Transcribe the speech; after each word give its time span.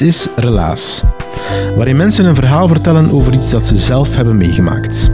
Is 0.00 0.28
Relaas, 0.36 1.02
waarin 1.76 1.96
mensen 1.96 2.24
een 2.24 2.34
verhaal 2.34 2.68
vertellen 2.68 3.10
over 3.10 3.32
iets 3.32 3.50
dat 3.50 3.66
ze 3.66 3.76
zelf 3.76 4.16
hebben 4.16 4.36
meegemaakt. 4.36 5.10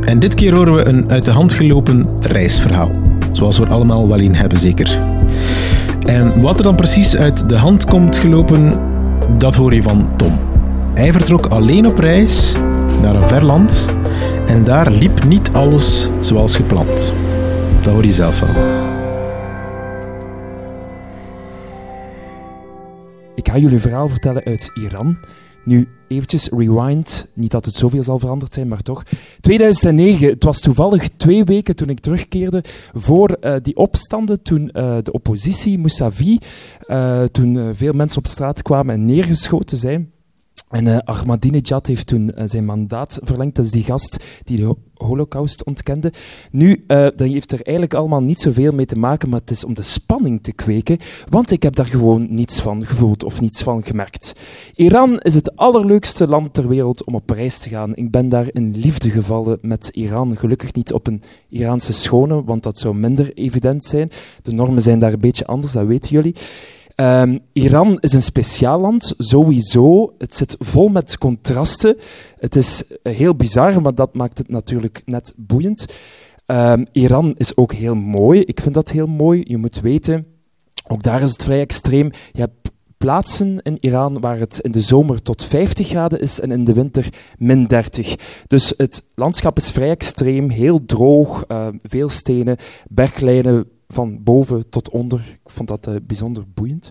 En 0.00 0.18
dit 0.18 0.34
keer 0.34 0.54
horen 0.54 0.74
we 0.74 0.86
een 0.86 1.10
uit 1.10 1.24
de 1.24 1.30
hand 1.30 1.52
gelopen 1.52 2.08
reisverhaal, 2.20 2.90
zoals 3.32 3.58
we 3.58 3.64
er 3.64 3.72
allemaal 3.72 4.08
wel 4.08 4.18
in 4.18 4.34
hebben 4.34 4.58
zeker. 4.58 4.98
En 6.06 6.40
wat 6.40 6.56
er 6.56 6.62
dan 6.62 6.76
precies 6.76 7.16
uit 7.16 7.48
de 7.48 7.56
hand 7.56 7.84
komt 7.84 8.18
gelopen, 8.18 8.72
dat 9.38 9.54
hoor 9.54 9.74
je 9.74 9.82
van 9.82 10.08
Tom. 10.16 10.38
Hij 10.94 11.12
vertrok 11.12 11.46
alleen 11.46 11.86
op 11.86 11.98
reis 11.98 12.52
naar 13.02 13.14
een 13.14 13.28
ver 13.28 13.44
land 13.44 13.86
en 14.46 14.64
daar 14.64 14.90
liep 14.90 15.24
niet 15.24 15.50
alles 15.52 16.10
zoals 16.20 16.56
gepland. 16.56 17.12
Dat 17.82 17.92
hoor 17.92 18.04
je 18.04 18.12
zelf 18.12 18.40
wel. 18.40 18.91
Ik 23.42 23.48
ga 23.48 23.58
jullie 23.58 23.78
verhaal 23.78 24.08
vertellen 24.08 24.44
uit 24.44 24.70
Iran. 24.74 25.18
Nu, 25.64 25.88
eventjes 26.08 26.48
rewind. 26.48 27.28
Niet 27.34 27.50
dat 27.50 27.64
het 27.64 27.74
zoveel 27.74 28.02
zal 28.02 28.18
veranderd 28.18 28.52
zijn, 28.52 28.68
maar 28.68 28.82
toch. 28.82 29.02
2009, 29.40 30.28
het 30.28 30.44
was 30.44 30.60
toevallig 30.60 31.08
twee 31.08 31.44
weken 31.44 31.76
toen 31.76 31.88
ik 31.88 32.00
terugkeerde 32.00 32.64
voor 32.94 33.36
uh, 33.40 33.54
die 33.62 33.76
opstanden. 33.76 34.42
Toen 34.42 34.62
uh, 34.62 34.96
de 35.02 35.12
oppositie, 35.12 35.78
Mousavi, 35.78 36.38
uh, 36.86 37.22
toen 37.22 37.74
veel 37.74 37.92
mensen 37.92 38.18
op 38.18 38.26
straat 38.26 38.62
kwamen 38.62 38.94
en 38.94 39.04
neergeschoten 39.04 39.76
zijn. 39.76 40.10
En 40.70 41.04
Ahmadinejad 41.04 41.86
heeft 41.86 42.06
toen 42.06 42.32
zijn 42.44 42.64
mandaat 42.64 43.18
verlengd. 43.22 43.56
Dat 43.56 43.64
is 43.64 43.70
die 43.70 43.84
gast 43.84 44.24
die 44.44 44.56
de 44.56 44.76
holocaust 45.02 45.64
ontkende. 45.64 46.12
Nu, 46.50 46.84
uh, 46.88 47.02
dat 47.02 47.20
heeft 47.20 47.52
er 47.52 47.62
eigenlijk 47.62 47.94
allemaal 47.94 48.20
niet 48.20 48.40
zoveel 48.40 48.72
mee 48.72 48.86
te 48.86 48.98
maken, 48.98 49.28
maar 49.28 49.40
het 49.40 49.50
is 49.50 49.64
om 49.64 49.74
de 49.74 49.82
spanning 49.82 50.42
te 50.42 50.52
kweken, 50.52 50.98
want 51.28 51.50
ik 51.50 51.62
heb 51.62 51.74
daar 51.74 51.86
gewoon 51.86 52.26
niets 52.30 52.60
van 52.60 52.86
gevoeld 52.86 53.24
of 53.24 53.40
niets 53.40 53.62
van 53.62 53.84
gemerkt. 53.84 54.34
Iran 54.74 55.18
is 55.18 55.34
het 55.34 55.56
allerleukste 55.56 56.28
land 56.28 56.54
ter 56.54 56.68
wereld 56.68 57.04
om 57.04 57.14
op 57.14 57.30
reis 57.30 57.58
te 57.58 57.68
gaan. 57.68 57.96
Ik 57.96 58.10
ben 58.10 58.28
daar 58.28 58.48
in 58.52 58.76
liefde 58.76 59.10
gevallen 59.10 59.58
met 59.60 59.90
Iran. 59.94 60.36
Gelukkig 60.36 60.74
niet 60.74 60.92
op 60.92 61.06
een 61.06 61.22
Iraanse 61.48 61.92
schone, 61.92 62.44
want 62.44 62.62
dat 62.62 62.78
zou 62.78 62.94
minder 62.94 63.32
evident 63.34 63.84
zijn. 63.84 64.10
De 64.42 64.52
normen 64.52 64.82
zijn 64.82 64.98
daar 64.98 65.12
een 65.12 65.20
beetje 65.20 65.46
anders, 65.46 65.72
dat 65.72 65.86
weten 65.86 66.10
jullie. 66.10 66.34
Um, 67.02 67.40
Iran 67.52 67.98
is 68.00 68.12
een 68.12 68.22
speciaal 68.22 68.80
land, 68.80 69.14
sowieso. 69.18 70.14
Het 70.18 70.34
zit 70.34 70.56
vol 70.58 70.88
met 70.88 71.18
contrasten. 71.18 71.96
Het 72.38 72.56
is 72.56 72.84
heel 73.02 73.36
bizar, 73.36 73.82
maar 73.82 73.94
dat 73.94 74.14
maakt 74.14 74.38
het 74.38 74.48
natuurlijk 74.48 75.02
net 75.04 75.34
boeiend. 75.36 75.86
Um, 76.46 76.86
Iran 76.92 77.34
is 77.36 77.56
ook 77.56 77.72
heel 77.72 77.94
mooi. 77.94 78.40
Ik 78.40 78.60
vind 78.60 78.74
dat 78.74 78.90
heel 78.90 79.06
mooi. 79.06 79.42
Je 79.46 79.56
moet 79.56 79.80
weten, 79.80 80.26
ook 80.88 81.02
daar 81.02 81.22
is 81.22 81.32
het 81.32 81.44
vrij 81.44 81.60
extreem. 81.60 82.10
Je 82.32 82.40
hebt 82.40 82.70
plaatsen 82.98 83.60
in 83.62 83.76
Iran 83.80 84.20
waar 84.20 84.38
het 84.38 84.58
in 84.58 84.70
de 84.70 84.80
zomer 84.80 85.22
tot 85.22 85.44
50 85.44 85.88
graden 85.88 86.20
is 86.20 86.40
en 86.40 86.50
in 86.50 86.64
de 86.64 86.72
winter 86.72 87.08
min 87.38 87.66
30. 87.66 88.14
Dus 88.46 88.74
het 88.76 89.10
landschap 89.14 89.56
is 89.56 89.70
vrij 89.70 89.90
extreem, 89.90 90.50
heel 90.50 90.84
droog, 90.84 91.44
uh, 91.48 91.66
veel 91.82 92.08
stenen, 92.08 92.56
berglijnen 92.88 93.66
van 93.92 94.22
boven 94.22 94.68
tot 94.68 94.90
onder. 94.90 95.20
Ik 95.20 95.50
vond 95.50 95.68
dat 95.68 95.86
uh, 95.86 95.96
bijzonder 96.02 96.44
boeiend. 96.54 96.90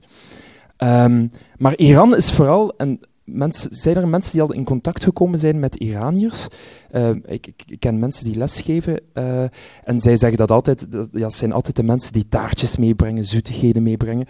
Um, 0.77 1.31
maar 1.57 1.75
Iran 1.77 2.15
is 2.15 2.31
vooral, 2.31 2.73
en 2.77 2.99
mensen, 3.23 3.75
zijn 3.75 3.95
er 3.95 4.07
mensen 4.07 4.31
die 4.31 4.41
al 4.41 4.53
in 4.53 4.63
contact 4.63 5.03
gekomen 5.03 5.39
zijn 5.39 5.59
met 5.59 5.75
Iraniërs? 5.75 6.47
Uh, 6.91 7.09
ik, 7.09 7.47
ik, 7.47 7.79
ken 7.79 7.99
mensen 7.99 8.25
die 8.25 8.35
lesgeven 8.35 9.01
uh, 9.13 9.41
en 9.83 9.99
zij 9.99 10.15
zeggen 10.15 10.37
dat 10.37 10.51
altijd, 10.51 10.91
dat, 10.91 11.09
ja, 11.11 11.29
zijn 11.29 11.51
altijd 11.51 11.75
de 11.75 11.83
mensen 11.83 12.13
die 12.13 12.27
taartjes 12.27 12.77
meebrengen, 12.77 13.25
zoetigheden 13.25 13.83
meebrengen. 13.83 14.27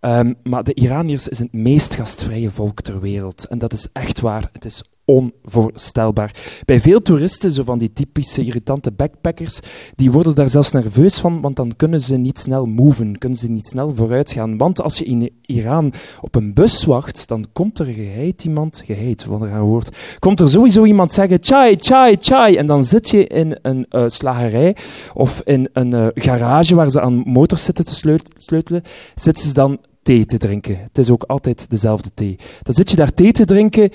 Um, 0.00 0.34
maar 0.42 0.64
de 0.64 0.74
Iraniërs 0.74 1.28
is 1.28 1.38
het 1.38 1.52
meest 1.52 1.94
gastvrije 1.94 2.50
volk 2.50 2.80
ter 2.80 3.00
wereld. 3.00 3.44
En 3.44 3.58
dat 3.58 3.72
is 3.72 3.88
echt 3.92 4.20
waar. 4.20 4.48
Het 4.52 4.64
is 4.64 4.84
onvoorstelbaar. 5.04 6.34
Bij 6.64 6.80
veel 6.80 7.02
toeristen, 7.02 7.52
zo 7.52 7.62
van 7.64 7.78
die 7.78 7.92
typische 7.92 8.44
irritante 8.44 8.92
backpackers, 8.92 9.60
die 9.94 10.10
worden 10.10 10.34
daar 10.34 10.48
zelfs 10.48 10.72
nerveus 10.72 11.18
van, 11.18 11.40
want 11.40 11.56
dan 11.56 11.76
kunnen 11.76 12.00
ze 12.00 12.16
niet 12.16 12.38
snel 12.38 12.66
moven, 12.66 13.18
kunnen 13.18 13.38
ze 13.38 13.50
niet 13.50 13.66
snel 13.66 13.94
vooruit 13.94 14.32
gaan. 14.32 14.56
Want 14.56 14.80
als 14.80 14.98
je 14.98 15.04
in 15.04 15.30
Iran 15.46 15.92
op 16.20 16.34
een 16.34 16.54
bus 16.54 16.84
wacht, 16.84 17.28
dan 17.28 17.46
komt 17.52 17.78
er 17.78 17.86
geheid 17.86 18.44
iemand, 18.44 18.82
geheid, 18.84 19.24
wat 19.24 19.42
er 19.42 19.52
aan 19.52 19.60
woord, 19.60 20.16
komt 20.18 20.40
er 20.40 20.48
sowieso 20.48 20.84
iemand 20.84 21.12
zeggen, 21.12 21.38
chai, 21.40 21.76
chai, 21.78 22.16
chai, 22.18 22.56
en 22.56 22.66
dan 22.66 22.84
zit 22.84 23.08
je 23.08 23.26
in 23.26 23.58
een 23.62 23.86
uh, 23.90 24.04
slagerij 24.06 24.76
of 25.14 25.40
in 25.44 25.68
een 25.72 25.94
uh, 25.94 26.06
garage 26.14 26.74
waar 26.74 26.90
ze 26.90 27.00
aan 27.00 27.22
motors 27.26 27.64
zitten 27.64 27.84
te 27.84 28.22
sleutelen, 28.36 28.82
zitten 29.14 29.44
ze 29.44 29.52
dan 29.52 29.78
thee 30.02 30.24
te 30.24 30.38
drinken. 30.38 30.78
Het 30.78 30.98
is 30.98 31.10
ook 31.10 31.22
altijd 31.22 31.70
dezelfde 31.70 32.10
thee. 32.14 32.36
Dan 32.62 32.74
zit 32.74 32.90
je 32.90 32.96
daar 32.96 33.14
thee 33.14 33.32
te 33.32 33.44
drinken 33.44 33.90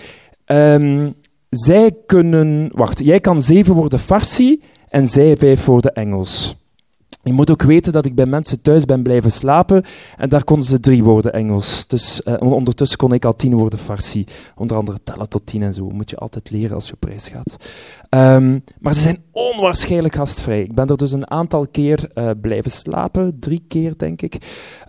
Um, 0.52 1.16
zij 1.50 1.92
kunnen, 2.06 2.70
wacht, 2.72 3.00
jij 3.00 3.20
kan 3.20 3.42
zeven 3.42 3.74
woorden 3.74 4.00
Farsi 4.00 4.62
en 4.90 5.08
zij 5.08 5.38
vijf 5.38 5.66
woorden 5.66 5.94
Engels. 5.94 6.56
Je 7.28 7.34
moet 7.34 7.52
ook 7.52 7.62
weten 7.62 7.94
dat 7.94 8.06
ik 8.06 8.16
bij 8.16 8.26
mensen 8.26 8.62
thuis 8.62 8.86
ben 8.86 9.04
blijven 9.04 9.32
slapen 9.32 9.84
en 10.18 10.30
daar 10.30 10.44
konden 10.44 10.66
ze 10.66 10.80
drie 10.80 11.04
woorden 11.04 11.34
Engels. 11.34 11.88
Dus 11.88 12.22
uh, 12.26 12.42
ondertussen 12.42 12.98
kon 12.98 13.14
ik 13.14 13.26
al 13.26 13.36
tien 13.36 13.56
woorden 13.56 13.80
Farsi. 13.80 14.26
Onder 14.56 14.78
andere 14.78 14.98
tellen 15.04 15.30
tot 15.30 15.46
tien 15.46 15.62
en 15.62 15.74
zo. 15.74 15.90
Moet 15.90 16.10
je 16.10 16.18
altijd 16.18 16.50
leren 16.50 16.76
als 16.76 16.88
je 16.88 16.94
op 16.94 17.04
reis 17.04 17.28
gaat. 17.28 17.56
Um, 18.10 18.64
maar 18.80 18.94
ze 18.94 19.02
zijn 19.02 19.24
onwaarschijnlijk 19.32 20.16
gastvrij. 20.16 20.62
Ik 20.62 20.76
ben 20.76 20.88
er 20.88 20.98
dus 20.98 21.12
een 21.12 21.30
aantal 21.30 21.68
keer 21.68 22.10
uh, 22.16 22.30
blijven 22.42 22.72
slapen. 22.72 23.38
Drie 23.40 23.64
keer, 23.68 23.94
denk 23.98 24.22
ik. 24.22 24.38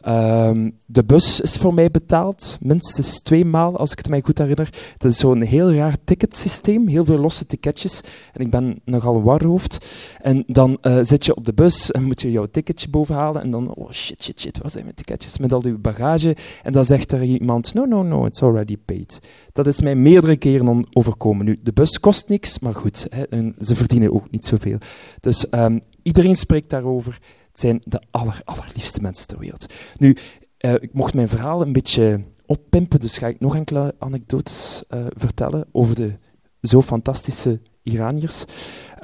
Um, 0.09 0.77
de 0.87 1.05
bus 1.05 1.41
is 1.41 1.57
voor 1.57 1.75
mij 1.75 1.91
betaald. 1.91 2.59
Minstens 2.61 3.21
twee 3.21 3.45
maal, 3.45 3.77
als 3.77 3.93
ik 3.93 3.99
het 3.99 4.09
mij 4.09 4.23
goed 4.23 4.39
herinner. 4.39 4.69
Dat 4.99 5.11
is 5.11 5.19
zo'n 5.19 5.43
heel 5.43 5.73
raar 5.73 5.97
ticketsysteem. 6.05 6.89
Heel 6.89 7.05
veel 7.05 7.19
losse 7.19 7.47
ticketjes. 7.47 8.01
En 8.33 8.41
ik 8.41 8.51
ben 8.51 8.81
nogal 8.85 9.23
warhoofd. 9.23 9.87
En 10.21 10.45
dan 10.47 10.79
uh, 10.83 10.99
zit 11.03 11.25
je 11.25 11.37
op 11.37 11.45
de 11.45 11.53
bus 11.53 11.91
en 11.91 12.05
moet 12.05 12.21
je 12.21 12.28
jouw 12.31 12.47
ticketje 12.47 12.91
bovenhalen. 12.91 13.43
En 13.43 13.51
dan, 13.51 13.75
oh 13.75 13.91
shit, 13.91 14.23
shit, 14.23 14.41
shit, 14.41 14.59
waar 14.59 14.71
zijn 14.71 14.85
mijn 14.85 14.97
ticketjes? 14.97 15.39
Met 15.39 15.53
al 15.53 15.63
die 15.63 15.79
bagage. 15.79 16.37
En 16.63 16.73
dan 16.73 16.85
zegt 16.85 17.13
er 17.13 17.23
iemand, 17.23 17.75
no, 17.75 17.85
no, 17.85 18.03
no, 18.03 18.27
it's 18.27 18.43
already 18.43 18.77
paid. 18.85 19.21
Dat 19.53 19.67
is 19.67 19.81
mij 19.81 19.95
meerdere 19.95 20.37
keren 20.37 20.87
overkomen. 20.93 21.45
Nu, 21.45 21.59
de 21.63 21.73
bus 21.73 22.01
kost 22.01 22.29
niks, 22.29 22.59
maar 22.59 22.75
goed, 22.75 23.07
hè, 23.11 23.53
ze 23.59 23.77
verdienen 23.77 24.13
ook 24.13 24.31
niet 24.31 24.45
zoveel. 24.45 24.79
Dus 25.21 25.53
um, 25.53 25.81
iedereen 26.03 26.37
spreekt 26.37 26.71
daarover. 26.71 27.19
Het 27.49 27.59
zijn 27.59 27.81
de 27.85 28.03
aller, 28.11 28.41
allerliefste 28.45 29.01
mensen 29.01 29.27
ter 29.27 29.39
wereld. 29.39 29.67
Nu, 29.97 30.17
uh, 30.61 30.73
ik 30.73 30.93
mocht 30.93 31.15
mijn 31.15 31.29
verhaal 31.29 31.63
een 31.63 31.73
beetje 31.73 32.25
oppimpen, 32.47 33.01
dus 33.01 33.19
ga 33.19 33.27
ik 33.27 33.41
nog 33.41 33.57
enkele 33.57 33.95
anekdotes 33.99 34.85
uh, 34.91 35.07
vertellen 35.17 35.67
over 35.73 35.95
de 35.95 36.13
zo 36.61 36.83
fantastische 36.83 37.61
Iraniërs. 37.83 38.45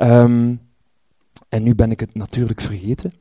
Um, 0.01 0.61
en 1.49 1.63
nu 1.63 1.75
ben 1.75 1.91
ik 1.91 2.01
het 2.01 2.15
natuurlijk 2.15 2.61
vergeten. 2.61 3.13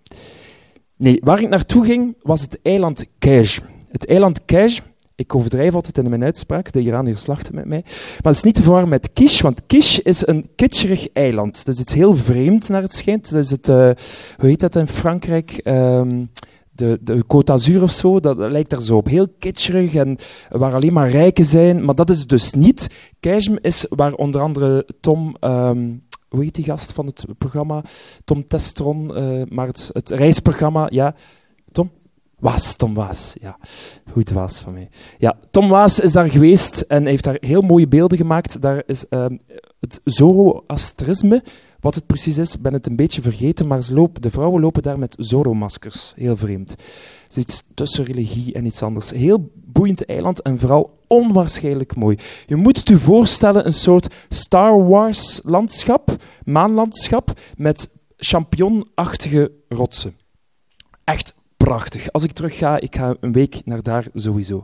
Nee, 0.97 1.19
waar 1.23 1.41
ik 1.41 1.49
naartoe 1.49 1.85
ging 1.85 2.15
was 2.21 2.41
het 2.41 2.59
eiland 2.61 3.05
Kaj. 3.19 3.57
Het 3.91 4.07
eiland 4.07 4.45
Kaj, 4.45 4.79
ik 5.15 5.35
overdrijf 5.35 5.73
altijd 5.73 5.97
in 5.97 6.09
mijn 6.09 6.23
uitspraak, 6.23 6.71
de 6.71 6.81
Iraniërs 6.81 7.21
slachten 7.21 7.55
met 7.55 7.65
mij, 7.65 7.81
maar 7.85 8.31
het 8.31 8.35
is 8.35 8.43
niet 8.43 8.55
te 8.55 8.61
verwarren 8.61 8.89
met 8.89 9.13
Kish, 9.13 9.41
want 9.41 9.65
Kish 9.65 9.97
is 9.97 10.27
een 10.27 10.49
kitscherig 10.55 11.11
eiland. 11.11 11.65
Dat 11.65 11.75
is 11.75 11.81
iets 11.81 11.93
heel 11.93 12.15
vreemd 12.15 12.69
naar 12.69 12.81
het 12.81 12.93
schijnt. 12.93 13.31
Dat 13.31 13.43
is 13.43 13.49
het, 13.49 13.67
uh, 13.67 13.75
hoe 14.37 14.49
heet 14.49 14.59
dat 14.59 14.75
in 14.75 14.87
Frankrijk? 14.87 15.61
Um, 15.63 16.29
de, 16.75 16.99
de 17.01 17.23
Côte 17.23 17.43
d'Azur 17.43 17.81
of 17.81 17.91
zo, 17.91 18.19
dat, 18.19 18.37
lijkt 18.37 18.69
daar 18.69 18.81
zo 18.81 18.97
op. 18.97 19.07
Heel 19.07 19.27
kitscherig 19.39 19.95
en 19.95 20.17
waar 20.49 20.73
alleen 20.73 20.93
maar 20.93 21.09
rijken 21.09 21.43
zijn. 21.43 21.85
Maar 21.85 21.95
dat 21.95 22.09
is 22.09 22.27
dus 22.27 22.53
niet. 22.53 22.89
Keijem 23.19 23.57
is 23.61 23.85
waar 23.89 24.13
onder 24.13 24.41
andere 24.41 24.87
Tom... 24.99 25.35
Um, 25.41 26.03
hoe 26.33 26.43
heet 26.43 26.55
die 26.55 26.63
gast 26.63 26.91
van 26.91 27.05
het 27.05 27.25
programma? 27.37 27.83
Tom 28.25 28.47
Testron, 28.47 29.17
uh, 29.17 29.43
maar 29.49 29.67
het, 29.67 30.09
reisprogramma, 30.09 30.87
ja. 30.91 31.15
Tom? 31.71 31.91
Waas, 32.39 32.75
Tom 32.75 32.93
Waas, 32.93 33.35
ja. 33.41 33.57
Goed 34.11 34.29
Waas 34.29 34.59
van 34.59 34.73
mij. 34.73 34.89
Ja, 35.17 35.37
Tom 35.51 35.69
Waas 35.69 35.99
is 35.99 36.11
daar 36.11 36.29
geweest 36.29 36.81
en 36.81 37.05
heeft 37.05 37.23
daar 37.23 37.37
heel 37.39 37.61
mooie 37.61 37.87
beelden 37.87 38.17
gemaakt. 38.17 38.61
Daar 38.61 38.83
is 38.85 39.05
uh, 39.09 39.25
het 39.79 40.01
Zoroastrisme, 40.03 41.43
wat 41.79 41.95
het 41.95 42.05
precies 42.05 42.37
is, 42.37 42.61
ben 42.61 42.73
het 42.73 42.87
een 42.87 42.95
beetje 42.95 43.21
vergeten, 43.21 43.67
maar 43.67 43.87
lopen, 43.91 44.21
de 44.21 44.29
vrouwen 44.29 44.61
lopen 44.61 44.83
daar 44.83 44.99
met 44.99 45.15
Zoro-maskers. 45.17 46.13
Heel 46.15 46.37
vreemd. 46.37 46.69
Het 46.69 47.29
is 47.29 47.37
iets 47.37 47.63
tussen 47.73 48.03
religie 48.03 48.53
en 48.53 48.65
iets 48.65 48.81
anders. 48.81 49.09
Heel 49.09 49.51
boeiend 49.73 50.05
eiland 50.05 50.41
en 50.41 50.59
vooral 50.59 50.99
onwaarschijnlijk 51.07 51.95
mooi. 51.95 52.17
Je 52.45 52.55
moet 52.55 52.77
het 52.77 52.87
je 52.87 52.97
voorstellen 52.97 53.65
een 53.65 53.73
soort 53.73 54.15
Star 54.29 54.87
Wars 54.87 55.39
landschap, 55.43 56.15
maanlandschap, 56.45 57.39
met 57.57 57.89
championachtige 58.17 59.51
rotsen. 59.69 60.15
Echt 61.03 61.33
prachtig. 61.57 62.11
Als 62.11 62.23
ik 62.23 62.31
terug 62.31 62.57
ga, 62.57 62.79
ik 62.79 62.95
ga 62.95 63.15
een 63.19 63.31
week 63.31 63.61
naar 63.65 63.81
daar 63.81 64.07
sowieso. 64.13 64.63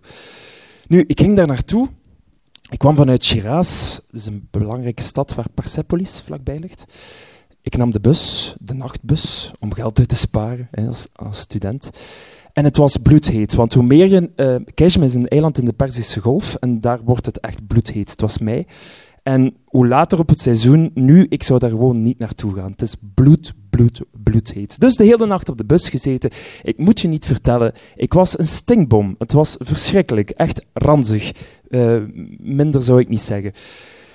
Nu, 0.88 1.03
ik 1.07 1.19
ging 1.19 1.35
daar 1.35 1.47
naartoe 1.47 1.88
ik 2.69 2.77
kwam 2.77 2.95
vanuit 2.95 3.23
Shiraz, 3.23 4.00
is 4.12 4.25
een 4.25 4.47
belangrijke 4.51 5.03
stad 5.03 5.33
waar 5.33 5.50
Persepolis 5.53 6.21
vlakbij 6.25 6.59
ligt. 6.59 6.85
Ik 7.62 7.77
nam 7.77 7.91
de 7.91 8.00
bus, 8.00 8.55
de 8.59 8.73
nachtbus, 8.73 9.51
om 9.59 9.73
geld 9.73 10.07
te 10.07 10.15
sparen 10.15 10.67
hè, 10.71 10.88
als, 10.88 11.39
student. 11.39 11.89
En 12.59 12.65
het 12.65 12.77
was 12.77 12.97
bloedheet, 12.97 13.53
want 13.53 13.73
hoe 13.73 13.83
meer 13.83 14.07
je... 14.07 14.29
Uh, 14.75 15.03
is 15.03 15.13
een 15.15 15.27
eiland 15.27 15.57
in 15.57 15.65
de 15.65 15.73
Perzische 15.73 16.19
Golf 16.19 16.56
en 16.56 16.79
daar 16.79 17.00
wordt 17.03 17.25
het 17.25 17.39
echt 17.39 17.67
bloedheet. 17.67 18.09
Het 18.09 18.21
was 18.21 18.38
mei. 18.38 18.65
En 19.23 19.56
hoe 19.65 19.88
later 19.88 20.19
op 20.19 20.29
het 20.29 20.39
seizoen, 20.39 20.91
nu, 20.94 21.25
ik 21.29 21.44
zou 21.44 21.59
daar 21.59 21.69
gewoon 21.69 22.01
niet 22.01 22.19
naartoe 22.19 22.56
gaan. 22.56 22.71
Het 22.71 22.81
is 22.81 22.95
bloed, 23.13 23.53
bloed, 23.69 24.01
bloedheet. 24.23 24.79
Dus 24.79 24.95
de 24.95 25.03
hele 25.03 25.25
nacht 25.25 25.50
op 25.50 25.57
de 25.57 25.65
bus 25.65 25.89
gezeten. 25.89 26.29
Ik 26.61 26.77
moet 26.77 27.00
je 27.00 27.07
niet 27.07 27.25
vertellen, 27.25 27.73
ik 27.95 28.13
was 28.13 28.39
een 28.39 28.47
stinkbom. 28.47 29.15
Het 29.17 29.31
was 29.31 29.55
verschrikkelijk, 29.59 30.29
echt 30.29 30.65
ranzig. 30.73 31.31
Uh, 31.69 32.01
minder 32.38 32.83
zou 32.83 33.00
ik 33.00 33.09
niet 33.09 33.21
zeggen. 33.21 33.51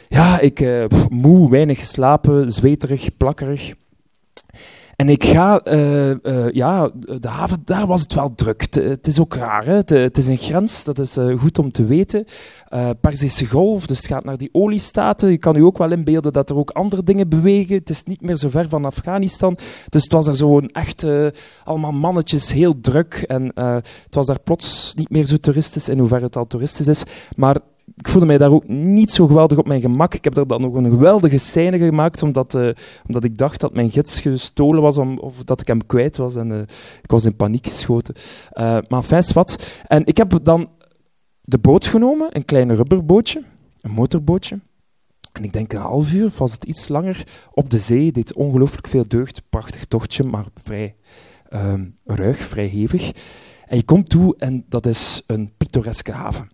Ja, 0.09 0.41
ik 0.41 0.61
uh, 0.61 0.85
moe, 1.09 1.51
weinig 1.51 1.79
geslapen, 1.79 2.51
zweterig, 2.51 3.17
plakkerig. 3.17 3.73
En 4.97 5.09
ik 5.09 5.25
ga, 5.25 5.61
uh, 5.67 6.11
uh, 6.11 6.51
ja, 6.51 6.91
de 7.19 7.29
haven, 7.29 7.63
daar 7.65 7.87
was 7.87 8.01
het 8.01 8.15
wel 8.15 8.35
druk. 8.35 8.67
Het 8.75 9.07
is 9.07 9.21
ook 9.21 9.35
raar, 9.35 9.65
hè? 9.65 9.81
Het 9.87 10.19
is 10.19 10.27
een 10.27 10.37
grens, 10.37 10.85
dat 10.85 10.99
is 10.99 11.17
uh, 11.17 11.39
goed 11.39 11.59
om 11.59 11.73
te 11.73 11.85
weten. 11.85 12.25
Perzische 13.01 13.47
golf, 13.47 13.87
dus 13.87 13.97
het 13.97 14.07
gaat 14.07 14.25
naar 14.25 14.37
die 14.37 14.49
oliestaten. 14.53 15.31
Je 15.31 15.39
kan 15.39 15.55
je 15.55 15.65
ook 15.65 15.79
wel 15.79 15.93
inbeelden 15.93 16.33
dat 16.33 16.51
er 16.51 16.57
ook 16.57 16.71
andere 16.71 17.03
dingen 17.03 17.29
bewegen. 17.29 17.77
Het 17.77 17.91
is 17.91 18.03
niet 18.03 18.21
meer 18.21 18.37
zo 18.37 18.49
ver 18.49 18.69
van 18.69 18.85
Afghanistan. 18.85 19.59
Dus 19.89 20.03
het 20.03 20.13
was 20.13 20.27
daar 20.27 20.37
zo'n 20.37 20.69
echt, 20.69 21.07
allemaal 21.65 21.93
mannetjes, 21.93 22.53
heel 22.53 22.81
druk. 22.81 23.15
En 23.15 23.53
het 23.55 24.15
was 24.15 24.27
daar 24.27 24.41
plots 24.41 24.95
niet 24.97 25.11
meer 25.11 25.25
zo 25.25 25.37
toeristisch, 25.37 25.89
in 25.89 25.99
hoeverre 25.99 26.25
het 26.25 26.37
al 26.37 26.47
toeristisch 26.47 26.89
is. 26.89 27.05
Maar 27.37 27.57
ik 27.97 28.09
voelde 28.09 28.27
mij 28.27 28.39
daar 28.39 28.51
ook 28.51 28.69
niet 28.69 29.11
zo 29.11 29.27
geweldig 29.27 29.59
op 29.59 29.67
mijn 29.67 29.81
gemak. 29.81 30.15
Ik 30.15 30.25
heb 30.25 30.37
er 30.37 30.47
dan 30.47 30.61
nog 30.61 30.75
een 30.75 30.91
geweldige 30.91 31.39
scène 31.39 31.79
gemaakt, 31.79 32.23
omdat, 32.23 32.55
uh, 32.55 32.69
omdat 33.07 33.25
ik 33.25 33.39
dacht 33.39 33.61
dat 33.61 33.75
mijn 33.75 33.91
gids 33.91 34.21
gestolen 34.21 34.83
was, 34.83 34.99
of 34.99 35.45
dat 35.45 35.61
ik 35.61 35.67
hem 35.67 35.87
kwijt 35.87 36.17
was. 36.17 36.37
En 36.37 36.51
uh, 36.51 36.59
ik 37.03 37.11
was 37.11 37.25
in 37.25 37.37
paniek 37.37 37.67
geschoten. 37.67 38.15
Uh, 38.55 38.79
maar 38.89 39.03
fijn, 39.03 39.25
wat. 39.33 39.83
En 39.87 40.07
ik 40.07 40.17
heb 40.17 40.39
dan 40.43 40.69
de 41.41 41.59
boot 41.59 41.87
genomen, 41.87 42.29
een 42.37 42.45
klein 42.45 42.75
rubberbootje, 42.75 43.43
een 43.81 43.91
motorbootje. 43.91 44.61
En 45.33 45.45
ik 45.45 45.53
denk 45.53 45.73
een 45.73 45.81
half 45.81 46.13
uur, 46.13 46.27
of 46.27 46.39
was 46.39 46.53
het 46.53 46.65
iets 46.65 46.89
langer, 46.89 47.27
op 47.53 47.71
de 47.71 47.79
zee. 47.79 48.13
Deed 48.13 48.35
ongelooflijk 48.35 48.89
veel 48.89 49.09
deugd. 49.09 49.43
Prachtig 49.51 49.85
tochtje, 49.85 50.25
maar 50.25 50.45
vrij 50.63 50.97
ruig, 52.05 52.37
vrij 52.37 52.67
hevig. 52.67 53.13
En 53.67 53.77
je 53.77 53.85
komt 53.85 54.09
toe 54.09 54.37
en 54.39 54.65
dat 54.69 54.87
is 54.87 55.23
een 55.27 55.53
pittoreske 55.57 56.13
haven. 56.13 56.54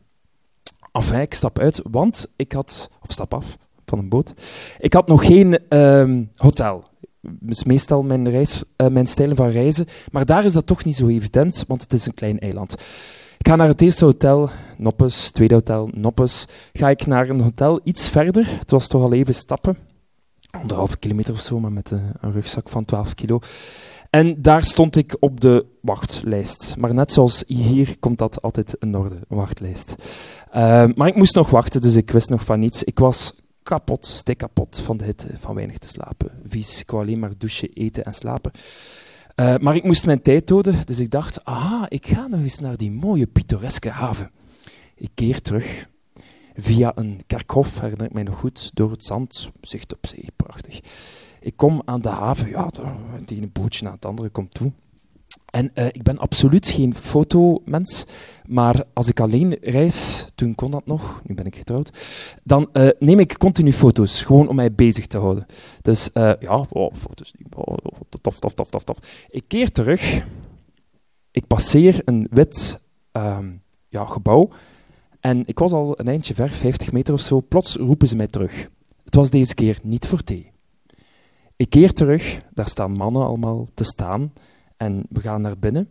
Enfin, 0.92 1.20
ik 1.20 1.34
stap 1.34 1.58
uit, 1.58 1.80
want 1.90 2.32
ik 2.36 2.52
had, 2.52 2.90
of 3.02 3.12
stap 3.12 3.34
af 3.34 3.56
van 3.86 3.98
een 3.98 4.08
boot, 4.08 4.32
ik 4.78 4.92
had 4.92 5.06
nog 5.06 5.26
geen 5.26 5.58
uh, 5.68 6.20
hotel. 6.36 6.84
Is 7.46 7.64
meestal 7.64 8.02
mijn, 8.02 8.30
reis, 8.30 8.62
uh, 8.76 8.86
mijn 8.86 9.06
stijl 9.06 9.34
van 9.34 9.48
reizen, 9.48 9.86
maar 10.12 10.24
daar 10.24 10.44
is 10.44 10.52
dat 10.52 10.66
toch 10.66 10.84
niet 10.84 10.96
zo 10.96 11.06
evident, 11.06 11.64
want 11.68 11.82
het 11.82 11.92
is 11.92 12.06
een 12.06 12.14
klein 12.14 12.38
eiland. 12.38 12.72
Ik 13.38 13.48
ga 13.48 13.56
naar 13.56 13.68
het 13.68 13.80
eerste 13.80 14.04
hotel, 14.04 14.50
Noppes, 14.76 15.30
tweede 15.30 15.54
hotel, 15.54 15.88
Noppes. 15.92 16.48
Ga 16.72 16.88
ik 16.90 17.06
naar 17.06 17.28
een 17.28 17.40
hotel 17.40 17.80
iets 17.84 18.08
verder, 18.08 18.58
het 18.58 18.70
was 18.70 18.88
toch 18.88 19.02
al 19.02 19.12
even 19.12 19.34
stappen, 19.34 19.78
anderhalve 20.50 20.98
kilometer 20.98 21.34
of 21.34 21.40
zo, 21.40 21.60
maar 21.60 21.72
met 21.72 21.90
een, 21.90 22.12
een 22.20 22.32
rugzak 22.32 22.68
van 22.68 22.84
12 22.84 23.14
kilo. 23.14 23.38
En 24.10 24.42
daar 24.42 24.64
stond 24.64 24.96
ik 24.96 25.16
op 25.20 25.40
de 25.40 25.66
wachtlijst. 25.80 26.74
Maar 26.78 26.94
net 26.94 27.10
zoals 27.10 27.44
hier 27.46 27.98
komt 27.98 28.18
dat 28.18 28.42
altijd 28.42 28.76
in 28.80 28.96
orde, 28.96 29.14
een 29.14 29.36
wachtlijst. 29.36 29.94
Uh, 30.48 30.54
maar 30.94 31.06
ik 31.06 31.16
moest 31.16 31.34
nog 31.34 31.50
wachten, 31.50 31.80
dus 31.80 31.94
ik 31.94 32.10
wist 32.10 32.28
nog 32.28 32.44
van 32.44 32.60
niets. 32.60 32.84
Ik 32.84 32.98
was 32.98 33.34
kapot, 33.62 34.06
stik 34.06 34.38
kapot 34.38 34.80
van 34.80 34.96
de 34.96 35.04
hitte, 35.04 35.28
van 35.40 35.54
weinig 35.54 35.78
te 35.78 35.88
slapen. 35.88 36.30
Vies, 36.48 36.80
ik 36.80 36.90
wou 36.90 37.02
alleen 37.02 37.18
maar 37.18 37.38
douchen, 37.38 37.72
eten 37.72 38.04
en 38.04 38.14
slapen. 38.14 38.50
Uh, 39.36 39.56
maar 39.58 39.76
ik 39.76 39.84
moest 39.84 40.06
mijn 40.06 40.22
tijd 40.22 40.46
doden, 40.46 40.86
dus 40.86 40.98
ik 40.98 41.10
dacht, 41.10 41.44
aha, 41.44 41.86
ik 41.88 42.06
ga 42.06 42.26
nog 42.26 42.40
eens 42.40 42.58
naar 42.60 42.76
die 42.76 42.90
mooie 42.90 43.26
pittoreske 43.26 43.90
haven. 43.90 44.30
Ik 44.94 45.10
keer 45.14 45.40
terug, 45.42 45.88
via 46.56 46.92
een 46.94 47.20
kerkhof, 47.26 47.80
herinner 47.80 48.06
ik 48.06 48.12
mij 48.12 48.22
nog 48.22 48.38
goed, 48.38 48.70
door 48.74 48.90
het 48.90 49.04
zand, 49.04 49.50
zicht 49.60 49.92
op 49.92 50.06
zee, 50.06 50.28
prachtig. 50.36 50.80
Ik 51.40 51.56
kom 51.56 51.82
aan 51.84 52.00
de 52.00 52.08
haven, 52.08 52.48
ja, 52.48 52.66
tegen 53.24 53.42
een 53.42 53.52
bootje 53.52 53.84
naar 53.84 53.92
het 53.92 54.04
andere 54.04 54.28
komt 54.28 54.54
toe. 54.54 54.72
En 55.50 55.70
uh, 55.74 55.86
ik 55.86 56.02
ben 56.02 56.18
absoluut 56.18 56.68
geen 56.68 56.94
fotomens, 56.94 58.06
maar 58.46 58.84
als 58.92 59.08
ik 59.08 59.20
alleen 59.20 59.56
reis, 59.60 60.26
toen 60.34 60.54
kon 60.54 60.70
dat 60.70 60.86
nog, 60.86 61.22
nu 61.24 61.34
ben 61.34 61.46
ik 61.46 61.56
getrouwd, 61.56 61.90
dan 62.44 62.68
uh, 62.72 62.88
neem 62.98 63.18
ik 63.18 63.38
continu 63.38 63.72
foto's, 63.72 64.22
gewoon 64.22 64.48
om 64.48 64.56
mij 64.56 64.72
bezig 64.72 65.06
te 65.06 65.18
houden. 65.18 65.46
Dus 65.82 66.10
uh, 66.14 66.32
ja, 66.40 66.64
oh, 66.70 66.94
foto's, 66.94 67.32
oh, 67.54 67.76
tof, 68.20 68.38
tof, 68.38 68.54
tof, 68.54 68.70
tof, 68.70 68.84
tof. 68.84 69.26
Ik 69.30 69.44
keer 69.46 69.70
terug, 69.70 70.24
ik 71.30 71.46
passeer 71.46 72.02
een 72.04 72.26
wit 72.30 72.80
um, 73.12 73.62
ja, 73.88 74.04
gebouw 74.04 74.50
en 75.20 75.42
ik 75.46 75.58
was 75.58 75.72
al 75.72 76.00
een 76.00 76.08
eindje 76.08 76.34
ver, 76.34 76.48
50 76.48 76.92
meter 76.92 77.14
of 77.14 77.20
zo, 77.20 77.40
plots 77.40 77.76
roepen 77.76 78.08
ze 78.08 78.16
mij 78.16 78.26
terug. 78.26 78.68
Het 79.04 79.14
was 79.14 79.30
deze 79.30 79.54
keer 79.54 79.78
niet 79.82 80.06
voor 80.06 80.22
thee. 80.22 80.49
Ik 81.60 81.70
keer 81.70 81.92
terug, 81.92 82.40
daar 82.54 82.68
staan 82.68 82.92
mannen 82.92 83.26
allemaal 83.26 83.68
te 83.74 83.84
staan 83.84 84.32
en 84.76 85.02
we 85.08 85.20
gaan 85.20 85.40
naar 85.40 85.58
binnen. 85.58 85.88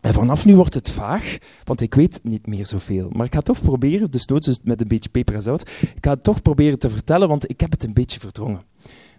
En 0.00 0.12
vanaf 0.12 0.44
nu 0.44 0.56
wordt 0.56 0.74
het 0.74 0.90
vaag, 0.90 1.38
want 1.64 1.80
ik 1.80 1.94
weet 1.94 2.20
niet 2.22 2.46
meer 2.46 2.66
zoveel. 2.66 3.08
Maar 3.12 3.26
ik 3.26 3.34
ga 3.34 3.40
toch 3.40 3.62
proberen, 3.62 4.10
dus 4.10 4.24
noods 4.26 4.60
met 4.62 4.80
een 4.80 4.88
beetje 4.88 5.10
peper 5.10 5.34
en 5.34 5.42
zout, 5.42 5.60
ik 5.80 6.04
ga 6.04 6.10
het 6.10 6.22
toch 6.22 6.42
proberen 6.42 6.78
te 6.78 6.90
vertellen, 6.90 7.28
want 7.28 7.50
ik 7.50 7.60
heb 7.60 7.70
het 7.70 7.84
een 7.84 7.92
beetje 7.92 8.20
verdrongen. 8.20 8.62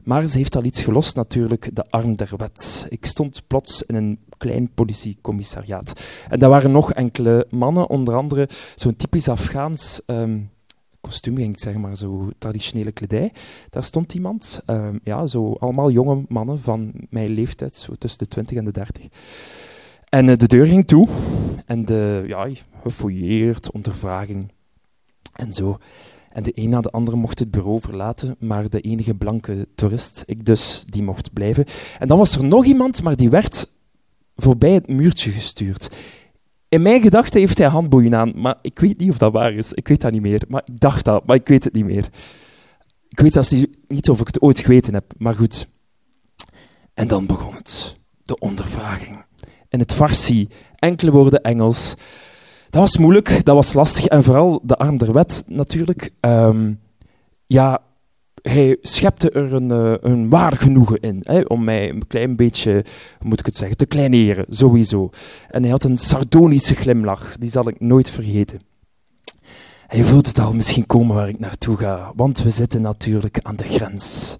Maar 0.03 0.27
ze 0.27 0.37
heeft 0.37 0.55
al 0.55 0.63
iets 0.63 0.83
gelost 0.83 1.15
natuurlijk, 1.15 1.75
de 1.75 1.89
arm 1.89 2.15
der 2.15 2.33
wet. 2.37 2.87
Ik 2.89 3.05
stond 3.05 3.43
plots 3.47 3.83
in 3.83 3.95
een 3.95 4.19
klein 4.37 4.73
politiecommissariaat. 4.73 6.01
En 6.29 6.39
daar 6.39 6.49
waren 6.49 6.71
nog 6.71 6.93
enkele 6.93 7.47
mannen, 7.49 7.89
onder 7.89 8.15
andere 8.15 8.49
zo'n 8.75 8.95
typisch 8.95 9.27
Afghaans 9.27 10.01
um, 10.07 10.49
kostuum, 11.01 11.37
ging 11.37 11.59
zeggen, 11.59 11.81
maar 11.81 11.97
zo 11.97 12.29
traditionele 12.37 12.91
kledij. 12.91 13.31
Daar 13.69 13.83
stond 13.83 14.13
iemand, 14.13 14.61
um, 14.65 14.99
ja, 15.03 15.27
zo 15.27 15.53
allemaal 15.53 15.91
jonge 15.91 16.25
mannen 16.27 16.59
van 16.59 16.91
mijn 17.09 17.29
leeftijd, 17.29 17.75
zo 17.75 17.93
tussen 17.95 18.19
de 18.19 18.27
20 18.27 18.57
en 18.57 18.65
de 18.65 18.71
30. 18.71 19.05
En 20.09 20.27
uh, 20.27 20.35
de 20.35 20.47
deur 20.47 20.65
ging 20.65 20.87
toe 20.87 21.07
en 21.65 21.85
de, 21.85 22.23
ja, 22.27 22.49
gefouilleerd, 22.81 23.71
ondervraging 23.71 24.51
en 25.33 25.53
zo. 25.53 25.77
En 26.29 26.43
de 26.43 26.51
een 26.55 26.69
na 26.69 26.81
de 26.81 26.91
andere 26.91 27.17
mocht 27.17 27.39
het 27.39 27.51
bureau 27.51 27.79
verlaten, 27.79 28.35
maar 28.39 28.69
de 28.69 28.81
enige 28.81 29.15
blanke 29.15 29.67
toerist, 29.75 30.23
ik 30.25 30.45
dus, 30.45 30.85
die 30.89 31.03
mocht 31.03 31.33
blijven. 31.33 31.65
En 31.99 32.07
dan 32.07 32.17
was 32.17 32.35
er 32.35 32.43
nog 32.43 32.65
iemand, 32.65 33.03
maar 33.03 33.15
die 33.15 33.29
werd 33.29 33.67
voorbij 34.35 34.71
het 34.71 34.87
muurtje 34.87 35.31
gestuurd. 35.31 35.89
In 36.71 36.81
mijn 36.81 37.01
gedachten 37.01 37.39
heeft 37.39 37.57
hij 37.57 37.67
handboeien 37.67 38.15
aan, 38.15 38.31
maar 38.35 38.57
ik 38.61 38.79
weet 38.79 38.99
niet 38.99 39.09
of 39.09 39.17
dat 39.17 39.31
waar 39.31 39.53
is. 39.53 39.73
Ik 39.73 39.87
weet 39.87 40.01
dat 40.01 40.11
niet 40.11 40.21
meer. 40.21 40.43
Maar 40.47 40.61
ik 40.65 40.79
dacht 40.79 41.05
dat, 41.05 41.25
maar 41.25 41.35
ik 41.35 41.47
weet 41.47 41.63
het 41.63 41.73
niet 41.73 41.85
meer. 41.85 42.09
Ik 43.09 43.19
weet 43.19 43.33
zelfs 43.33 43.51
niet 43.87 44.09
of 44.09 44.19
ik 44.19 44.27
het 44.27 44.41
ooit 44.41 44.59
geweten 44.59 44.93
heb, 44.93 45.13
maar 45.17 45.35
goed. 45.35 45.67
En 46.93 47.07
dan 47.07 47.25
begon 47.25 47.53
het. 47.53 47.95
De 48.23 48.37
ondervraging. 48.37 49.25
In 49.69 49.79
het 49.79 49.93
Farsi, 49.93 50.47
enkele 50.75 51.11
woorden 51.11 51.41
Engels. 51.41 51.95
Dat 52.69 52.81
was 52.81 52.97
moeilijk, 52.97 53.45
dat 53.45 53.55
was 53.55 53.73
lastig. 53.73 54.05
En 54.05 54.23
vooral 54.23 54.61
de 54.63 54.77
arm 54.77 54.97
der 54.97 55.13
wet 55.13 55.43
natuurlijk. 55.47 56.13
Um, 56.21 56.79
ja, 57.47 57.81
hij 58.41 58.77
schepte 58.81 59.29
er 59.31 59.53
een, 59.53 59.69
uh, 59.69 59.93
een 60.01 60.29
waar 60.29 60.57
genoegen 60.57 60.99
in, 60.99 61.19
hè, 61.23 61.39
om 61.39 61.63
mij 61.63 61.89
een 61.89 62.07
klein 62.07 62.35
beetje, 62.35 62.85
moet 63.19 63.39
ik 63.39 63.45
het 63.45 63.57
zeggen, 63.57 63.77
te 63.77 63.85
kleineren, 63.85 64.45
sowieso. 64.49 65.09
En 65.49 65.61
hij 65.61 65.71
had 65.71 65.83
een 65.83 65.97
sardonische 65.97 66.75
glimlach, 66.75 67.37
die 67.37 67.49
zal 67.49 67.67
ik 67.67 67.79
nooit 67.79 68.09
vergeten. 68.09 68.59
Hij 69.87 70.03
voelt 70.03 70.27
het 70.27 70.39
al 70.39 70.53
misschien 70.53 70.85
komen 70.85 71.15
waar 71.15 71.29
ik 71.29 71.39
naartoe 71.39 71.77
ga, 71.77 72.11
want 72.15 72.43
we 72.43 72.49
zitten 72.49 72.81
natuurlijk 72.81 73.39
aan 73.41 73.55
de 73.55 73.63
grens. 73.63 74.37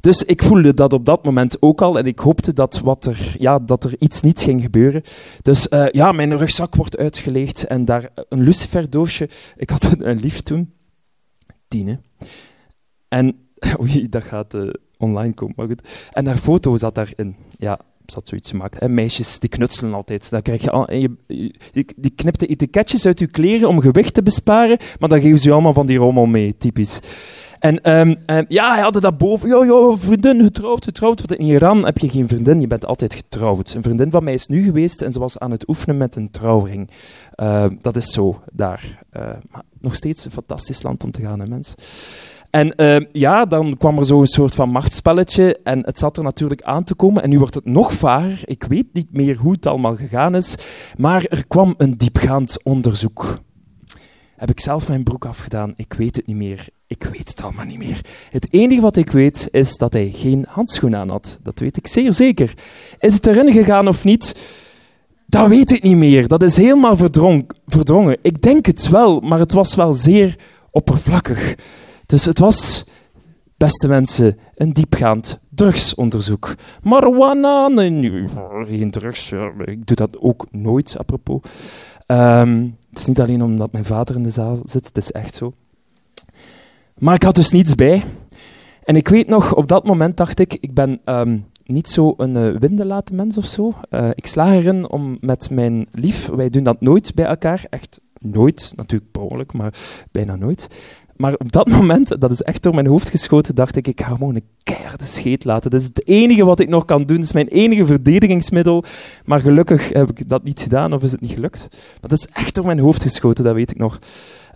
Dus 0.00 0.24
ik 0.24 0.42
voelde 0.42 0.74
dat 0.74 0.92
op 0.92 1.06
dat 1.06 1.24
moment 1.24 1.62
ook 1.62 1.82
al 1.82 1.98
en 1.98 2.06
ik 2.06 2.18
hoopte 2.18 2.52
dat, 2.52 2.80
wat 2.80 3.04
er, 3.04 3.36
ja, 3.38 3.58
dat 3.58 3.84
er 3.84 3.94
iets 3.98 4.20
niet 4.20 4.40
ging 4.40 4.62
gebeuren. 4.62 5.02
Dus 5.42 5.66
uh, 5.70 5.88
ja, 5.90 6.12
mijn 6.12 6.36
rugzak 6.36 6.74
wordt 6.74 6.96
uitgeleegd 6.96 7.64
en 7.66 7.84
daar 7.84 8.10
een 8.28 8.42
luciferdoosje. 8.42 9.28
Ik 9.56 9.70
had 9.70 9.84
een, 9.84 10.08
een 10.08 10.20
lief 10.20 10.40
toen, 10.40 10.72
tien. 11.68 12.00
En 13.14 13.36
oei, 13.80 14.08
dat 14.08 14.22
gaat 14.22 14.54
uh, 14.54 14.70
online 14.98 15.34
komen, 15.34 15.54
maar 15.56 15.66
goed. 15.66 16.08
En 16.10 16.26
haar 16.26 16.36
foto 16.36 16.76
zat 16.76 16.94
daarin. 16.94 17.36
Ja, 17.56 17.78
ze 18.06 18.20
zoiets 18.24 18.50
gemaakt. 18.50 18.80
Hè. 18.80 18.88
Meisjes 18.88 19.38
die 19.38 19.48
knutselen 19.48 19.94
altijd. 19.94 20.30
Dan 20.30 20.42
krijg 20.42 20.62
je, 20.62 20.70
al, 20.70 20.88
en 20.88 21.00
je, 21.00 21.10
die 21.96 22.12
knipt 22.16 22.40
de 22.40 22.46
etiketjes 22.46 23.06
uit 23.06 23.18
je 23.18 23.26
kleren 23.26 23.68
om 23.68 23.80
gewicht 23.80 24.14
te 24.14 24.22
besparen, 24.22 24.78
maar 24.98 25.08
dan 25.08 25.20
geven 25.20 25.38
ze 25.38 25.52
allemaal 25.52 25.72
van 25.72 25.86
die 25.86 25.98
rommel 25.98 26.26
mee, 26.26 26.56
typisch. 26.56 27.00
En 27.58 27.90
um, 27.98 28.16
um, 28.26 28.44
ja, 28.48 28.72
hij 28.72 28.82
had 28.82 29.02
dat 29.02 29.18
boven. 29.18 29.48
Ja, 29.48 29.64
ja, 29.64 29.96
vriendin, 29.96 30.42
getrouwd, 30.42 30.84
getrouwd. 30.84 31.18
Want 31.18 31.40
in 31.40 31.46
Iran 31.46 31.84
heb 31.84 31.98
je 31.98 32.08
geen 32.08 32.28
vriendin, 32.28 32.60
je 32.60 32.66
bent 32.66 32.86
altijd 32.86 33.14
getrouwd. 33.14 33.74
Een 33.74 33.82
vriendin 33.82 34.10
van 34.10 34.24
mij 34.24 34.32
is 34.32 34.46
nu 34.46 34.62
geweest 34.62 35.02
en 35.02 35.12
ze 35.12 35.18
was 35.18 35.38
aan 35.38 35.50
het 35.50 35.68
oefenen 35.68 35.96
met 35.96 36.16
een 36.16 36.30
trouwring. 36.30 36.90
Uh, 37.36 37.66
dat 37.80 37.96
is 37.96 38.12
zo, 38.12 38.42
daar. 38.52 39.04
Uh, 39.16 39.22
maar 39.50 39.62
nog 39.80 39.94
steeds 39.94 40.24
een 40.24 40.30
fantastisch 40.30 40.82
land 40.82 41.04
om 41.04 41.10
te 41.10 41.20
gaan, 41.20 41.40
hè, 41.40 41.46
mens. 41.46 41.74
En 42.54 42.72
uh, 42.76 42.96
ja, 43.12 43.44
dan 43.44 43.76
kwam 43.76 43.98
er 43.98 44.04
zo 44.04 44.20
een 44.20 44.26
soort 44.26 44.54
van 44.54 44.70
machtsspelletje 44.70 45.58
en 45.62 45.84
het 45.84 45.98
zat 45.98 46.16
er 46.16 46.22
natuurlijk 46.22 46.62
aan 46.62 46.84
te 46.84 46.94
komen. 46.94 47.22
En 47.22 47.30
nu 47.30 47.38
wordt 47.38 47.54
het 47.54 47.64
nog 47.64 47.92
vager. 47.92 48.40
Ik 48.44 48.64
weet 48.64 48.86
niet 48.92 49.12
meer 49.12 49.36
hoe 49.36 49.52
het 49.52 49.66
allemaal 49.66 49.96
gegaan 49.96 50.34
is, 50.34 50.56
maar 50.96 51.24
er 51.24 51.46
kwam 51.46 51.74
een 51.76 51.96
diepgaand 51.96 52.62
onderzoek. 52.62 53.38
Heb 54.36 54.50
ik 54.50 54.60
zelf 54.60 54.88
mijn 54.88 55.02
broek 55.02 55.24
afgedaan? 55.24 55.72
Ik 55.76 55.92
weet 55.92 56.16
het 56.16 56.26
niet 56.26 56.36
meer. 56.36 56.68
Ik 56.86 57.02
weet 57.12 57.28
het 57.28 57.42
allemaal 57.42 57.64
niet 57.64 57.78
meer. 57.78 58.00
Het 58.30 58.48
enige 58.50 58.80
wat 58.80 58.96
ik 58.96 59.10
weet 59.10 59.48
is 59.50 59.76
dat 59.76 59.92
hij 59.92 60.10
geen 60.10 60.44
handschoen 60.48 60.96
aan 60.96 61.08
had. 61.08 61.38
Dat 61.42 61.58
weet 61.58 61.76
ik 61.76 61.86
zeer 61.86 62.12
zeker. 62.12 62.54
Is 62.98 63.14
het 63.14 63.26
erin 63.26 63.52
gegaan 63.52 63.88
of 63.88 64.04
niet? 64.04 64.36
Dat 65.26 65.48
weet 65.48 65.70
ik 65.70 65.82
niet 65.82 65.96
meer. 65.96 66.28
Dat 66.28 66.42
is 66.42 66.56
helemaal 66.56 66.96
verdrongen. 67.66 68.18
Ik 68.22 68.42
denk 68.42 68.66
het 68.66 68.88
wel, 68.88 69.20
maar 69.20 69.38
het 69.38 69.52
was 69.52 69.74
wel 69.74 69.92
zeer 69.92 70.38
oppervlakkig. 70.70 71.54
Dus 72.06 72.24
het 72.24 72.38
was, 72.38 72.84
beste 73.56 73.88
mensen, 73.88 74.38
een 74.54 74.72
diepgaand 74.72 75.40
drugsonderzoek. 75.50 76.54
Marijuana, 76.82 77.68
nee, 77.68 78.28
geen 78.66 78.90
drugs. 78.90 79.32
Ik 79.64 79.86
doe 79.86 79.96
dat 79.96 80.18
ook 80.18 80.46
nooit, 80.50 80.98
apropos. 80.98 81.40
Um, 82.06 82.76
het 82.90 82.98
is 82.98 83.06
niet 83.06 83.20
alleen 83.20 83.42
omdat 83.42 83.72
mijn 83.72 83.84
vader 83.84 84.14
in 84.14 84.22
de 84.22 84.30
zaal 84.30 84.58
zit, 84.64 84.86
het 84.86 84.96
is 84.96 85.12
echt 85.12 85.34
zo. 85.34 85.52
Maar 86.98 87.14
ik 87.14 87.22
had 87.22 87.34
dus 87.34 87.50
niets 87.50 87.74
bij. 87.74 88.04
En 88.84 88.96
ik 88.96 89.08
weet 89.08 89.28
nog, 89.28 89.54
op 89.54 89.68
dat 89.68 89.84
moment 89.84 90.16
dacht 90.16 90.38
ik, 90.38 90.54
ik 90.54 90.74
ben 90.74 91.00
um, 91.04 91.46
niet 91.64 91.88
zo 91.88 92.14
een 92.16 92.36
uh, 92.36 92.58
windelate 92.58 93.14
mens 93.14 93.36
of 93.36 93.44
zo. 93.44 93.74
Uh, 93.90 94.10
ik 94.14 94.26
sla 94.26 94.52
erin 94.52 94.90
om 94.90 95.18
met 95.20 95.50
mijn 95.50 95.86
lief, 95.90 96.26
wij 96.26 96.50
doen 96.50 96.62
dat 96.62 96.80
nooit 96.80 97.14
bij 97.14 97.24
elkaar, 97.24 97.66
echt 97.70 98.00
nooit, 98.18 98.72
natuurlijk 98.76 99.18
ongeluk, 99.18 99.52
maar 99.52 99.74
bijna 100.12 100.36
nooit. 100.36 100.68
Maar 101.16 101.34
op 101.34 101.52
dat 101.52 101.68
moment, 101.68 102.20
dat 102.20 102.30
is 102.30 102.42
echt 102.42 102.62
door 102.62 102.74
mijn 102.74 102.86
hoofd 102.86 103.08
geschoten, 103.08 103.54
dacht 103.54 103.76
ik, 103.76 103.88
ik 103.88 104.00
ga 104.00 104.08
gewoon 104.08 104.34
een 104.34 104.46
keiharde 104.62 105.04
scheet 105.04 105.44
laten. 105.44 105.70
Dat 105.70 105.80
is 105.80 105.86
het 105.86 106.06
enige 106.06 106.44
wat 106.44 106.60
ik 106.60 106.68
nog 106.68 106.84
kan 106.84 107.04
doen. 107.04 107.16
Dat 107.16 107.24
is 107.24 107.32
mijn 107.32 107.48
enige 107.48 107.86
verdedigingsmiddel. 107.86 108.84
Maar 109.24 109.40
gelukkig 109.40 109.92
heb 109.92 110.10
ik 110.10 110.28
dat 110.28 110.42
niet 110.42 110.60
gedaan, 110.60 110.92
of 110.92 111.02
is 111.02 111.12
het 111.12 111.20
niet 111.20 111.32
gelukt. 111.32 111.68
Maar 111.70 112.10
dat 112.10 112.18
is 112.18 112.26
echt 112.26 112.54
door 112.54 112.66
mijn 112.66 112.78
hoofd 112.78 113.02
geschoten, 113.02 113.44
dat 113.44 113.54
weet 113.54 113.70
ik 113.70 113.78
nog. 113.78 113.98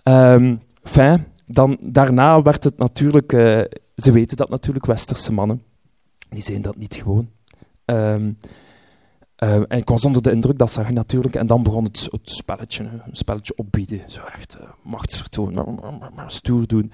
Um, 0.03 0.61
fijn, 0.83 1.27
dan, 1.45 1.77
daarna 1.81 2.41
werd 2.41 2.63
het 2.63 2.77
natuurlijk... 2.77 3.33
Uh, 3.33 3.61
ze 3.95 4.11
weten 4.11 4.37
dat 4.37 4.49
natuurlijk, 4.49 4.85
westerse 4.85 5.33
mannen. 5.33 5.61
Die 6.29 6.43
zijn 6.43 6.61
dat 6.61 6.77
niet 6.77 6.95
gewoon. 6.95 7.29
Um, 7.85 8.37
uh, 9.43 9.53
en 9.53 9.77
ik 9.77 9.89
was 9.89 10.05
onder 10.05 10.21
de 10.21 10.31
indruk, 10.31 10.57
dat 10.57 10.71
zag 10.71 10.87
je 10.87 10.93
natuurlijk. 10.93 11.35
En 11.35 11.47
dan 11.47 11.63
begon 11.63 11.83
het, 11.83 12.07
het 12.11 12.29
spelletje, 12.29 12.83
een 12.83 13.15
spelletje 13.15 13.53
opbieden. 13.55 14.11
Zo 14.11 14.21
echt 14.21 14.57
uh, 14.61 14.67
machtsvertoon, 14.83 15.81
stoer 16.27 16.67
doen. 16.67 16.91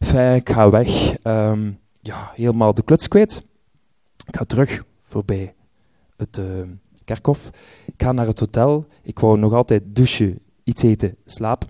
Fijn, 0.00 0.36
ik 0.36 0.50
ga 0.50 0.70
weg. 0.70 1.16
Um, 1.24 1.78
ja, 2.00 2.30
helemaal 2.34 2.74
de 2.74 2.82
kluts 2.82 3.08
kwijt. 3.08 3.46
Ik 4.26 4.36
ga 4.36 4.44
terug 4.44 4.84
voorbij 5.00 5.54
het 6.16 6.38
uh, 6.38 6.46
kerkhof. 7.04 7.50
Ik 7.86 8.02
ga 8.02 8.12
naar 8.12 8.26
het 8.26 8.40
hotel. 8.40 8.86
Ik 9.02 9.18
wou 9.18 9.38
nog 9.38 9.52
altijd 9.52 9.82
douchen, 9.86 10.38
iets 10.64 10.82
eten, 10.82 11.16
slapen. 11.24 11.68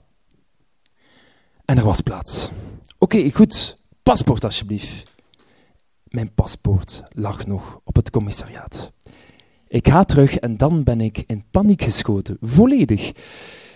En 1.65 1.79
er 1.79 1.85
was 1.85 2.01
plaats. 2.01 2.51
Oké, 2.99 3.31
goed. 3.31 3.79
Paspoort 4.03 4.45
alsjeblieft. 4.45 5.05
Mijn 6.05 6.35
paspoort 6.35 7.03
lag 7.09 7.47
nog 7.47 7.81
op 7.85 7.97
het 7.97 8.11
commissariaat. 8.11 8.93
Ik 9.69 9.89
ga 9.89 10.05
terug 10.05 10.37
en 10.37 10.57
dan 10.57 10.83
ben 10.83 11.01
ik 11.01 11.25
in 11.27 11.45
paniek 11.51 11.83
geschoten. 11.83 12.37
Volledig. 12.41 13.13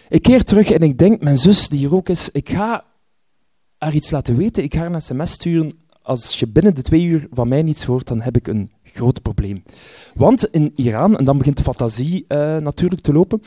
Ik 0.08 0.22
keer 0.22 0.44
terug 0.44 0.70
en 0.70 0.80
ik 0.80 0.98
denk, 0.98 1.22
mijn 1.22 1.36
zus 1.36 1.68
die 1.68 1.78
hier 1.78 1.94
ook 1.94 2.08
is, 2.08 2.30
ik 2.30 2.48
ga 2.48 2.84
haar 3.78 3.94
iets 3.94 4.10
laten 4.10 4.36
weten. 4.36 4.62
Ik 4.62 4.74
ga 4.74 4.80
haar 4.80 4.92
een 4.94 5.00
sms 5.00 5.32
sturen. 5.32 5.72
Als 6.02 6.38
je 6.38 6.46
binnen 6.46 6.74
de 6.74 6.82
twee 6.82 7.02
uur 7.02 7.26
van 7.30 7.48
mij 7.48 7.62
niets 7.62 7.84
hoort, 7.84 8.08
dan 8.08 8.20
heb 8.20 8.36
ik 8.36 8.46
een 8.46 8.70
groot 8.82 9.22
probleem. 9.22 9.62
Want 10.14 10.44
in 10.44 10.72
Iran, 10.76 11.18
en 11.18 11.24
dan 11.24 11.38
begint 11.38 11.56
de 11.56 11.62
fantasie 11.62 12.24
uh, 12.28 12.56
natuurlijk 12.56 13.00
te 13.00 13.12
lopen, 13.12 13.42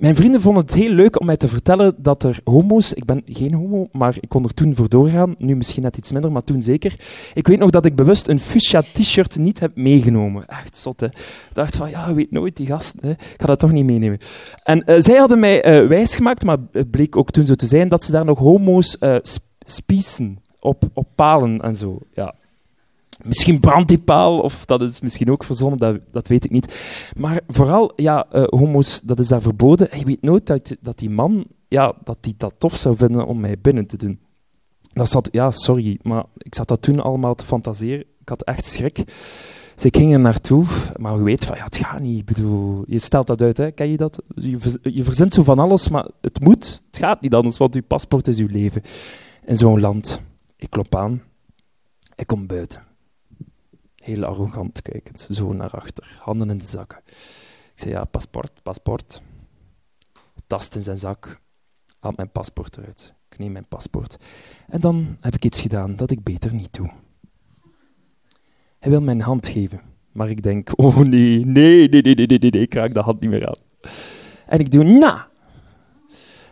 mijn 0.00 0.16
vrienden 0.16 0.40
vonden 0.40 0.62
het 0.62 0.74
heel 0.74 0.90
leuk 0.90 1.20
om 1.20 1.26
mij 1.26 1.36
te 1.36 1.48
vertellen 1.48 1.94
dat 1.98 2.22
er 2.22 2.40
homo's, 2.44 2.92
ik 2.92 3.04
ben 3.04 3.22
geen 3.26 3.54
homo, 3.54 3.88
maar 3.92 4.16
ik 4.20 4.28
kon 4.28 4.44
er 4.44 4.54
toen 4.54 4.76
voor 4.76 4.88
doorgaan, 4.88 5.34
nu 5.38 5.56
misschien 5.56 5.82
net 5.82 5.96
iets 5.96 6.12
minder, 6.12 6.32
maar 6.32 6.44
toen 6.44 6.62
zeker. 6.62 7.00
Ik 7.34 7.46
weet 7.46 7.58
nog 7.58 7.70
dat 7.70 7.84
ik 7.84 7.96
bewust 7.96 8.28
een 8.28 8.38
fuchsia 8.38 8.82
t-shirt 8.92 9.38
niet 9.38 9.60
heb 9.60 9.76
meegenomen. 9.76 10.46
Echt 10.46 10.76
zot, 10.76 11.00
hè. 11.00 11.06
Ik 11.06 11.50
dacht 11.52 11.76
van, 11.76 11.90
ja, 11.90 12.14
weet 12.14 12.30
nooit, 12.30 12.56
die 12.56 12.66
gasten, 12.66 13.00
hè. 13.02 13.10
ik 13.10 13.34
ga 13.36 13.46
dat 13.46 13.58
toch 13.58 13.72
niet 13.72 13.84
meenemen. 13.84 14.18
En 14.62 14.82
uh, 14.86 14.94
zij 14.98 15.16
hadden 15.16 15.38
mij 15.38 15.82
uh, 15.82 15.88
wijsgemaakt, 15.88 16.44
maar 16.44 16.58
het 16.72 16.90
bleek 16.90 17.16
ook 17.16 17.30
toen 17.30 17.46
zo 17.46 17.54
te 17.54 17.66
zijn, 17.66 17.88
dat 17.88 18.02
ze 18.02 18.12
daar 18.12 18.24
nog 18.24 18.38
homo's 18.38 18.96
uh, 19.00 19.16
spiezen 19.58 20.38
op, 20.60 20.82
op 20.92 21.08
palen 21.14 21.60
en 21.60 21.74
zo. 21.74 21.98
Ja, 22.12 22.34
Misschien 23.24 23.60
brandt 23.60 23.88
die 23.88 23.98
paal, 23.98 24.38
of 24.38 24.64
dat 24.64 24.82
is 24.82 25.00
misschien 25.00 25.30
ook 25.30 25.44
verzonnen, 25.44 25.78
dat, 25.78 26.00
dat 26.12 26.28
weet 26.28 26.44
ik 26.44 26.50
niet. 26.50 26.74
Maar 27.16 27.40
vooral, 27.46 27.92
ja, 27.96 28.26
uh, 28.32 28.42
homo's, 28.46 29.00
dat 29.00 29.18
is 29.18 29.28
daar 29.28 29.42
verboden. 29.42 29.90
En 29.90 29.98
je 29.98 30.04
weet 30.04 30.22
nooit 30.22 30.76
dat, 30.80 30.98
die 30.98 31.10
man, 31.10 31.44
ja, 31.68 31.94
dat 32.04 32.18
die 32.20 32.34
dat 32.36 32.54
tof 32.58 32.76
zou 32.76 32.96
vinden 32.96 33.26
om 33.26 33.40
mij 33.40 33.56
binnen 33.60 33.86
te 33.86 33.96
doen. 33.96 34.20
Dat 34.92 35.08
zat, 35.08 35.28
ja, 35.32 35.50
sorry, 35.50 35.98
maar 36.02 36.24
ik 36.36 36.54
zat 36.54 36.68
dat 36.68 36.82
toen 36.82 37.00
allemaal 37.00 37.34
te 37.34 37.44
fantaseren. 37.44 38.04
Ik 38.20 38.28
had 38.28 38.42
echt 38.42 38.66
schrik. 38.66 39.04
Dus 39.74 39.84
ik 39.84 39.96
ging 39.96 40.12
er 40.12 40.20
naartoe, 40.20 40.64
maar 40.96 41.16
je 41.16 41.22
weet 41.22 41.44
van, 41.44 41.56
ja, 41.56 41.64
het 41.64 41.76
gaat 41.76 42.00
niet. 42.00 42.18
Ik 42.18 42.24
bedoel, 42.24 42.84
je 42.86 42.98
stelt 42.98 43.26
dat 43.26 43.42
uit, 43.42 43.56
hè? 43.56 43.70
ken 43.70 43.90
je 43.90 43.96
dat? 43.96 44.22
Je, 44.34 44.78
je 44.82 45.04
verzint 45.04 45.32
zo 45.34 45.42
van 45.42 45.58
alles, 45.58 45.88
maar 45.88 46.08
het 46.20 46.40
moet, 46.40 46.82
het 46.86 46.98
gaat 46.98 47.20
niet 47.20 47.34
anders, 47.34 47.56
want 47.56 47.74
je 47.74 47.82
paspoort 47.82 48.28
is 48.28 48.36
je 48.36 48.48
leven. 48.48 48.82
In 49.44 49.56
zo'n 49.56 49.80
land. 49.80 50.20
Ik 50.56 50.70
klop 50.70 50.94
aan, 50.94 51.22
ik 52.14 52.26
kom 52.26 52.46
buiten. 52.46 52.89
Heel 54.10 54.24
arrogant 54.24 54.82
kijkend, 54.82 55.28
zo 55.30 55.52
naar 55.52 55.70
achter, 55.70 56.16
handen 56.18 56.50
in 56.50 56.58
de 56.58 56.66
zakken. 56.66 56.98
Ik 57.06 57.74
zei, 57.74 57.90
ja, 57.90 58.04
paspoort, 58.04 58.62
paspoort. 58.62 59.22
Tast 60.46 60.74
in 60.74 60.82
zijn 60.82 60.98
zak, 60.98 61.40
haalt 62.00 62.16
mijn 62.16 62.30
paspoort 62.30 62.76
eruit. 62.76 63.14
Ik 63.28 63.38
neem 63.38 63.52
mijn 63.52 63.68
paspoort. 63.68 64.16
En 64.68 64.80
dan 64.80 65.16
heb 65.20 65.34
ik 65.34 65.44
iets 65.44 65.60
gedaan 65.60 65.96
dat 65.96 66.10
ik 66.10 66.22
beter 66.22 66.54
niet 66.54 66.72
doe. 66.72 66.90
Hij 68.78 68.90
wil 68.90 69.00
mijn 69.00 69.20
hand 69.20 69.48
geven, 69.48 69.80
maar 70.12 70.30
ik 70.30 70.42
denk, 70.42 70.70
oh 70.76 70.96
nee, 70.96 71.44
nee, 71.46 71.88
nee, 71.88 72.02
nee, 72.02 72.14
nee, 72.14 72.26
nee, 72.26 72.50
nee, 72.50 72.62
ik 72.62 72.74
raak 72.74 72.94
de 72.94 73.00
hand 73.00 73.20
niet 73.20 73.30
meer 73.30 73.46
aan. 73.48 73.62
En 74.46 74.60
ik 74.60 74.70
doe, 74.70 74.84
na. 74.84 75.28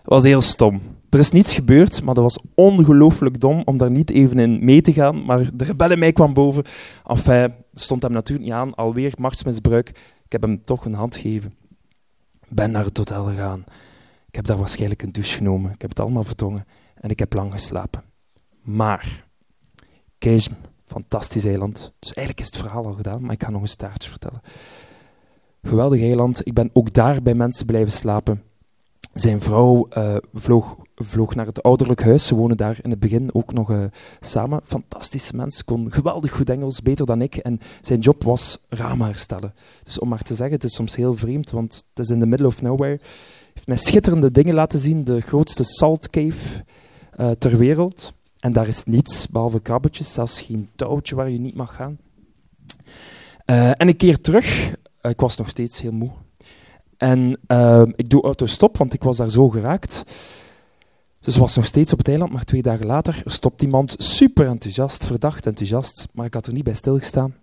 Was 0.04 0.22
heel 0.22 0.40
stom. 0.40 0.80
Er 1.10 1.18
is 1.18 1.30
niets 1.30 1.54
gebeurd, 1.54 2.02
maar 2.02 2.14
dat 2.14 2.22
was 2.22 2.44
ongelooflijk 2.54 3.40
dom 3.40 3.62
om 3.64 3.78
daar 3.78 3.90
niet 3.90 4.10
even 4.10 4.38
in 4.38 4.64
mee 4.64 4.82
te 4.82 4.92
gaan. 4.92 5.24
Maar 5.24 5.56
de 5.56 5.64
rebel 5.64 5.90
in 5.90 5.98
mij 5.98 6.12
kwam 6.12 6.34
boven. 6.34 6.64
Enfin, 7.06 7.54
stond 7.72 8.02
hem 8.02 8.12
natuurlijk 8.12 8.48
niet 8.48 8.56
aan. 8.56 8.74
Alweer 8.74 9.12
machtsmisbruik. 9.18 9.88
Ik 10.24 10.32
heb 10.32 10.42
hem 10.42 10.64
toch 10.64 10.84
een 10.84 10.94
hand 10.94 11.16
gegeven. 11.16 11.54
Ben 12.48 12.70
naar 12.70 12.84
het 12.84 12.96
hotel 12.96 13.26
gegaan. 13.26 13.64
Ik 14.28 14.34
heb 14.34 14.44
daar 14.44 14.56
waarschijnlijk 14.56 15.02
een 15.02 15.12
douche 15.12 15.36
genomen. 15.36 15.72
Ik 15.72 15.80
heb 15.80 15.90
het 15.90 16.00
allemaal 16.00 16.24
verdrongen. 16.24 16.64
En 16.94 17.10
ik 17.10 17.18
heb 17.18 17.32
lang 17.32 17.52
geslapen. 17.52 18.02
Maar, 18.62 19.26
Keesm, 20.18 20.52
fantastisch 20.86 21.44
eiland. 21.44 21.92
Dus 21.98 22.14
eigenlijk 22.14 22.46
is 22.46 22.54
het 22.54 22.64
verhaal 22.64 22.86
al 22.86 22.92
gedaan, 22.92 23.22
maar 23.22 23.32
ik 23.32 23.42
ga 23.42 23.50
nog 23.50 23.62
een 23.62 23.68
staartje 23.68 24.10
vertellen. 24.10 24.40
Geweldig 25.62 26.00
eiland. 26.00 26.46
Ik 26.46 26.54
ben 26.54 26.70
ook 26.72 26.92
daar 26.92 27.22
bij 27.22 27.34
mensen 27.34 27.66
blijven 27.66 27.92
slapen. 27.92 28.42
Zijn 29.14 29.40
vrouw 29.40 29.88
uh, 29.96 30.16
vloog 30.34 30.76
vloog 31.04 31.34
naar 31.34 31.46
het 31.46 31.62
ouderlijk 31.62 32.02
huis. 32.02 32.26
Ze 32.26 32.34
wonen 32.34 32.56
daar 32.56 32.78
in 32.82 32.90
het 32.90 33.00
begin 33.00 33.34
ook 33.34 33.52
nog 33.52 33.70
uh, 33.70 33.84
samen. 34.20 34.60
Fantastische 34.64 35.36
mens, 35.36 35.64
kon 35.64 35.92
geweldig 35.92 36.32
goed 36.32 36.50
Engels, 36.50 36.82
beter 36.82 37.06
dan 37.06 37.22
ik. 37.22 37.36
En 37.36 37.60
zijn 37.80 38.00
job 38.00 38.24
was 38.24 38.66
ramen 38.68 39.06
herstellen. 39.06 39.54
Dus 39.82 39.98
om 39.98 40.08
maar 40.08 40.22
te 40.22 40.34
zeggen, 40.34 40.54
het 40.54 40.64
is 40.64 40.74
soms 40.74 40.96
heel 40.96 41.16
vreemd, 41.16 41.50
want 41.50 41.84
het 41.94 42.04
is 42.04 42.10
in 42.10 42.20
the 42.20 42.26
middle 42.26 42.46
of 42.46 42.62
nowhere. 42.62 43.00
heeft 43.54 43.66
mij 43.66 43.76
schitterende 43.76 44.30
dingen 44.30 44.54
laten 44.54 44.78
zien. 44.78 45.04
De 45.04 45.20
grootste 45.20 45.64
salt 45.64 46.10
cave 46.10 46.64
uh, 47.20 47.30
ter 47.30 47.56
wereld. 47.56 48.12
En 48.38 48.52
daar 48.52 48.68
is 48.68 48.84
niets, 48.84 49.28
behalve 49.28 49.60
krabbetjes, 49.60 50.12
zelfs 50.12 50.40
geen 50.40 50.68
touwtje 50.76 51.14
waar 51.14 51.30
je 51.30 51.38
niet 51.38 51.54
mag 51.54 51.74
gaan. 51.74 51.98
Uh, 53.46 53.68
en 53.68 53.88
een 53.88 53.96
keer 53.96 54.20
terug, 54.20 54.74
ik 55.02 55.20
was 55.20 55.36
nog 55.36 55.48
steeds 55.48 55.80
heel 55.80 55.92
moe. 55.92 56.10
En 56.96 57.40
ik 57.96 58.08
doe 58.08 58.22
autostop, 58.22 58.76
want 58.76 58.92
ik 58.92 59.02
was 59.02 59.16
daar 59.16 59.30
zo 59.30 59.48
geraakt. 59.48 60.04
Dus 61.20 61.36
was 61.36 61.56
nog 61.56 61.66
steeds 61.66 61.92
op 61.92 61.98
het 61.98 62.08
eiland, 62.08 62.32
maar 62.32 62.44
twee 62.44 62.62
dagen 62.62 62.86
later 62.86 63.22
stopt 63.24 63.62
iemand 63.62 63.94
super 63.98 64.46
enthousiast, 64.46 65.06
verdacht 65.06 65.46
enthousiast, 65.46 66.08
maar 66.14 66.26
ik 66.26 66.34
had 66.34 66.46
er 66.46 66.52
niet 66.52 66.64
bij 66.64 66.74
stilgestaan. 66.74 67.34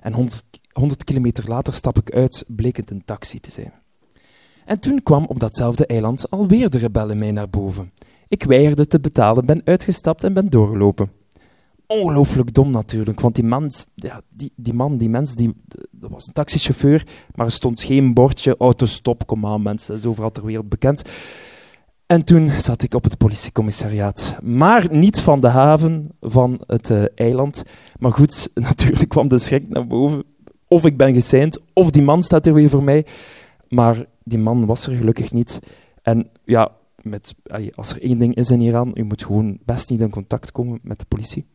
En 0.00 0.12
100, 0.12 0.44
100 0.72 1.04
kilometer 1.04 1.48
later 1.48 1.74
stap 1.74 1.98
ik 1.98 2.12
uit, 2.12 2.44
bleek 2.48 2.76
het 2.76 2.90
een 2.90 3.04
taxi 3.04 3.40
te 3.40 3.50
zijn. 3.50 3.72
En 4.64 4.78
toen 4.78 5.02
kwam 5.02 5.24
op 5.26 5.40
datzelfde 5.40 5.86
eiland 5.86 6.30
alweer 6.30 6.70
de 6.70 6.78
rebellen 6.78 7.18
mij 7.18 7.30
naar 7.30 7.50
boven. 7.50 7.92
Ik 8.28 8.42
weigerde 8.42 8.86
te 8.86 9.00
betalen, 9.00 9.46
ben 9.46 9.62
uitgestapt 9.64 10.24
en 10.24 10.32
ben 10.32 10.50
doorgelopen. 10.50 11.10
Ongelooflijk 11.86 12.54
dom 12.54 12.70
natuurlijk, 12.70 13.20
want 13.20 13.34
die 13.34 13.44
man, 13.44 13.70
ja, 13.94 14.20
die, 14.28 14.52
die 14.56 14.74
man, 14.74 14.96
die 14.96 15.08
mens, 15.08 15.34
die, 15.34 15.54
dat 15.90 16.10
was 16.10 16.26
een 16.26 16.32
taxichauffeur, 16.32 17.06
maar 17.34 17.46
er 17.46 17.52
stond 17.52 17.82
geen 17.82 18.14
bordje, 18.14 18.56
autostop, 18.56 19.26
kom 19.26 19.46
aan 19.46 19.62
mensen, 19.62 19.90
dat 19.90 19.98
is 19.98 20.06
overal 20.06 20.32
ter 20.32 20.44
wereld 20.44 20.68
bekend. 20.68 21.02
En 22.06 22.24
toen 22.24 22.48
zat 22.48 22.82
ik 22.82 22.94
op 22.94 23.04
het 23.04 23.18
politiecommissariaat. 23.18 24.36
Maar 24.42 24.86
niet 24.90 25.20
van 25.20 25.40
de 25.40 25.48
haven 25.48 26.08
van 26.20 26.60
het 26.66 26.90
uh, 26.90 27.04
eiland. 27.14 27.64
Maar 27.98 28.12
goed, 28.12 28.50
natuurlijk 28.70 29.08
kwam 29.08 29.28
de 29.28 29.38
schrik 29.38 29.68
naar 29.68 29.86
boven. 29.86 30.24
Of 30.68 30.84
ik 30.84 30.96
ben 30.96 31.14
geseind, 31.14 31.60
of 31.72 31.90
die 31.90 32.02
man 32.02 32.22
staat 32.22 32.46
er 32.46 32.54
weer 32.54 32.68
voor 32.68 32.82
mij. 32.82 33.06
Maar 33.68 34.06
die 34.24 34.38
man 34.38 34.66
was 34.66 34.86
er 34.86 34.96
gelukkig 34.96 35.32
niet. 35.32 35.60
En 36.02 36.28
ja, 36.44 36.70
met, 37.02 37.34
als 37.74 37.90
er 37.90 38.02
één 38.02 38.18
ding 38.18 38.34
is 38.34 38.50
in 38.50 38.60
Iran, 38.60 38.90
je 38.94 39.04
moet 39.04 39.24
gewoon 39.24 39.58
best 39.64 39.90
niet 39.90 40.00
in 40.00 40.10
contact 40.10 40.52
komen 40.52 40.78
met 40.82 40.98
de 40.98 41.06
politie. 41.08 41.46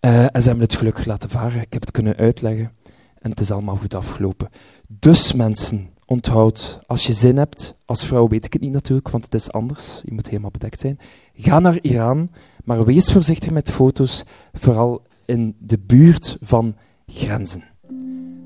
Uh, 0.00 0.22
en 0.22 0.42
ze 0.42 0.48
hebben 0.48 0.64
het 0.64 0.76
gelukkig 0.76 1.04
laten 1.04 1.30
varen. 1.30 1.60
Ik 1.60 1.72
heb 1.72 1.80
het 1.80 1.90
kunnen 1.90 2.16
uitleggen. 2.16 2.70
En 3.18 3.30
het 3.30 3.40
is 3.40 3.50
allemaal 3.50 3.76
goed 3.76 3.94
afgelopen. 3.94 4.48
Dus 4.86 5.32
mensen, 5.32 5.90
Onthoud, 6.12 6.80
als 6.86 7.06
je 7.06 7.12
zin 7.12 7.36
hebt, 7.36 7.76
als 7.84 8.04
vrouw 8.04 8.28
weet 8.28 8.44
ik 8.44 8.52
het 8.52 8.62
niet 8.62 8.72
natuurlijk, 8.72 9.10
want 9.10 9.24
het 9.24 9.34
is 9.34 9.52
anders, 9.52 10.00
je 10.04 10.12
moet 10.12 10.28
helemaal 10.28 10.50
bedekt 10.50 10.80
zijn. 10.80 10.98
Ga 11.34 11.58
naar 11.58 11.78
Iran, 11.80 12.28
maar 12.64 12.84
wees 12.84 13.12
voorzichtig 13.12 13.50
met 13.50 13.70
foto's, 13.70 14.24
vooral 14.52 15.02
in 15.24 15.56
de 15.58 15.78
buurt 15.78 16.36
van 16.40 16.74
grenzen. 17.06 17.64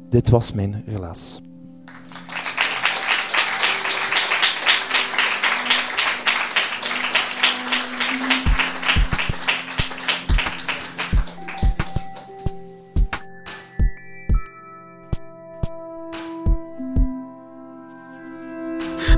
Dit 0.09 0.29
was 0.29 0.53
mijn 0.53 0.83
relaas. 0.87 1.41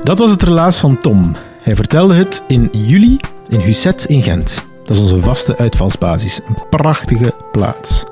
Dat 0.09 0.19
was 0.19 0.29
het 0.29 0.43
relaas 0.43 0.79
van 0.79 0.97
Tom. 0.97 1.35
Hij 1.61 1.75
vertelde 1.75 2.13
het 2.13 2.43
in 2.47 2.69
juli 2.71 3.19
in 3.49 3.59
Husset 3.59 4.05
in 4.05 4.21
Gent. 4.21 4.65
Dat 4.85 4.95
is 4.95 5.01
onze 5.01 5.21
vaste 5.21 5.57
uitvalsbasis. 5.57 6.39
Een 6.47 6.57
prachtige 6.69 7.33
plaats. 7.51 8.05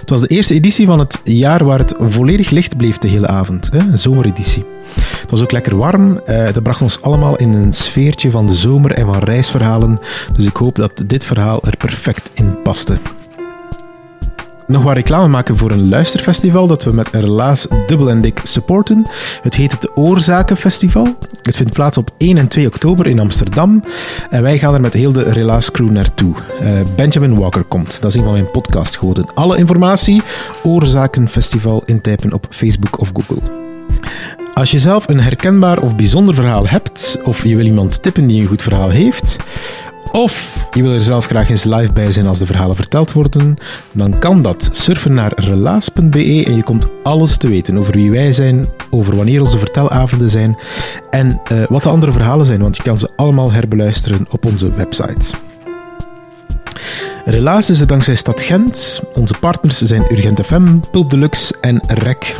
Het 0.00 0.10
was 0.10 0.20
de 0.20 0.26
eerste 0.26 0.54
editie 0.54 0.86
van 0.86 0.98
het 0.98 1.20
jaar 1.24 1.64
waar 1.64 1.78
het 1.78 1.94
volledig 1.98 2.50
licht 2.50 2.76
bleef 2.76 2.98
de 2.98 3.08
hele 3.08 3.26
avond. 3.26 3.70
Hè? 3.72 3.78
Een 3.78 3.98
zomereditie. 3.98 4.64
Het 5.20 5.30
was 5.30 5.42
ook 5.42 5.52
lekker 5.52 5.76
warm. 5.76 6.20
Uh, 6.26 6.52
dat 6.52 6.62
bracht 6.62 6.82
ons 6.82 7.02
allemaal 7.02 7.36
in 7.36 7.52
een 7.52 7.72
sfeertje 7.72 8.30
van 8.30 8.46
de 8.46 8.54
zomer 8.54 8.92
en 8.92 9.06
van 9.06 9.18
reisverhalen. 9.18 10.00
Dus 10.32 10.44
ik 10.44 10.56
hoop 10.56 10.74
dat 10.74 11.02
dit 11.06 11.24
verhaal 11.24 11.62
er 11.62 11.76
perfect 11.76 12.30
in 12.34 12.62
paste 12.62 12.98
nog 14.72 14.82
wat 14.82 14.94
reclame 14.94 15.28
maken 15.28 15.56
voor 15.56 15.70
een 15.70 15.88
luisterfestival 15.88 16.66
dat 16.66 16.84
we 16.84 16.92
met 16.92 17.10
Relaas 17.10 17.66
dubbel 17.86 18.10
en 18.10 18.20
dik 18.20 18.40
supporten. 18.42 19.06
Het 19.42 19.54
heet 19.54 19.72
het 19.72 19.90
Oorzakenfestival. 19.94 21.16
Het 21.42 21.56
vindt 21.56 21.72
plaats 21.72 21.96
op 21.96 22.10
1 22.18 22.36
en 22.36 22.48
2 22.48 22.66
oktober 22.66 23.06
in 23.06 23.18
Amsterdam. 23.18 23.84
En 24.30 24.42
wij 24.42 24.58
gaan 24.58 24.74
er 24.74 24.80
met 24.80 24.92
heel 24.92 25.12
de 25.12 25.22
Relaas 25.22 25.70
crew 25.70 25.90
naartoe. 25.90 26.34
Uh, 26.62 26.68
Benjamin 26.96 27.34
Walker 27.34 27.64
komt. 27.64 28.00
Dat 28.00 28.10
is 28.10 28.16
een 28.16 28.24
van 28.24 28.32
mijn 28.32 28.50
podcastgoden. 28.50 29.34
Alle 29.34 29.58
informatie 29.58 30.22
Oorzakenfestival 30.62 31.82
intypen 31.86 32.32
op 32.32 32.46
Facebook 32.50 33.00
of 33.00 33.10
Google. 33.14 33.42
Als 34.54 34.70
je 34.70 34.78
zelf 34.78 35.08
een 35.08 35.20
herkenbaar 35.20 35.82
of 35.82 35.96
bijzonder 35.96 36.34
verhaal 36.34 36.68
hebt, 36.68 37.20
of 37.24 37.44
je 37.44 37.56
wil 37.56 37.66
iemand 37.66 38.02
tippen 38.02 38.26
die 38.26 38.40
een 38.40 38.46
goed 38.46 38.62
verhaal 38.62 38.88
heeft, 38.88 39.36
of 40.12 40.66
je 40.70 40.82
wil 40.82 40.92
er 40.92 41.00
zelf 41.00 41.26
graag 41.26 41.50
eens 41.50 41.64
live 41.64 41.92
bij 41.92 42.10
zijn 42.10 42.26
als 42.26 42.38
de 42.38 42.46
verhalen 42.46 42.76
verteld 42.76 43.12
worden, 43.12 43.56
dan 43.92 44.18
kan 44.18 44.42
dat. 44.42 44.68
Surfen 44.72 45.14
naar 45.14 45.32
relaas.be 45.34 46.44
en 46.46 46.56
je 46.56 46.62
komt 46.62 46.86
alles 47.02 47.36
te 47.36 47.48
weten 47.48 47.78
over 47.78 47.92
wie 47.92 48.10
wij 48.10 48.32
zijn, 48.32 48.66
over 48.90 49.16
wanneer 49.16 49.40
onze 49.40 49.58
vertelavonden 49.58 50.30
zijn 50.30 50.58
en 51.10 51.40
uh, 51.52 51.62
wat 51.68 51.82
de 51.82 51.88
andere 51.88 52.12
verhalen 52.12 52.46
zijn, 52.46 52.60
want 52.60 52.76
je 52.76 52.82
kan 52.82 52.98
ze 52.98 53.10
allemaal 53.16 53.52
herbeluisteren 53.52 54.26
op 54.30 54.44
onze 54.46 54.72
website. 54.72 55.34
Relaas 57.24 57.70
is 57.70 57.80
het 57.80 57.88
dankzij 57.88 58.14
Stad 58.14 58.40
Gent. 58.40 59.02
Onze 59.14 59.34
partners 59.40 59.78
zijn 59.78 60.12
Urgent 60.12 60.46
FM, 60.46 60.78
Pulp 60.90 61.10
Deluxe 61.10 61.54
en 61.60 61.82
REC. 61.86 62.36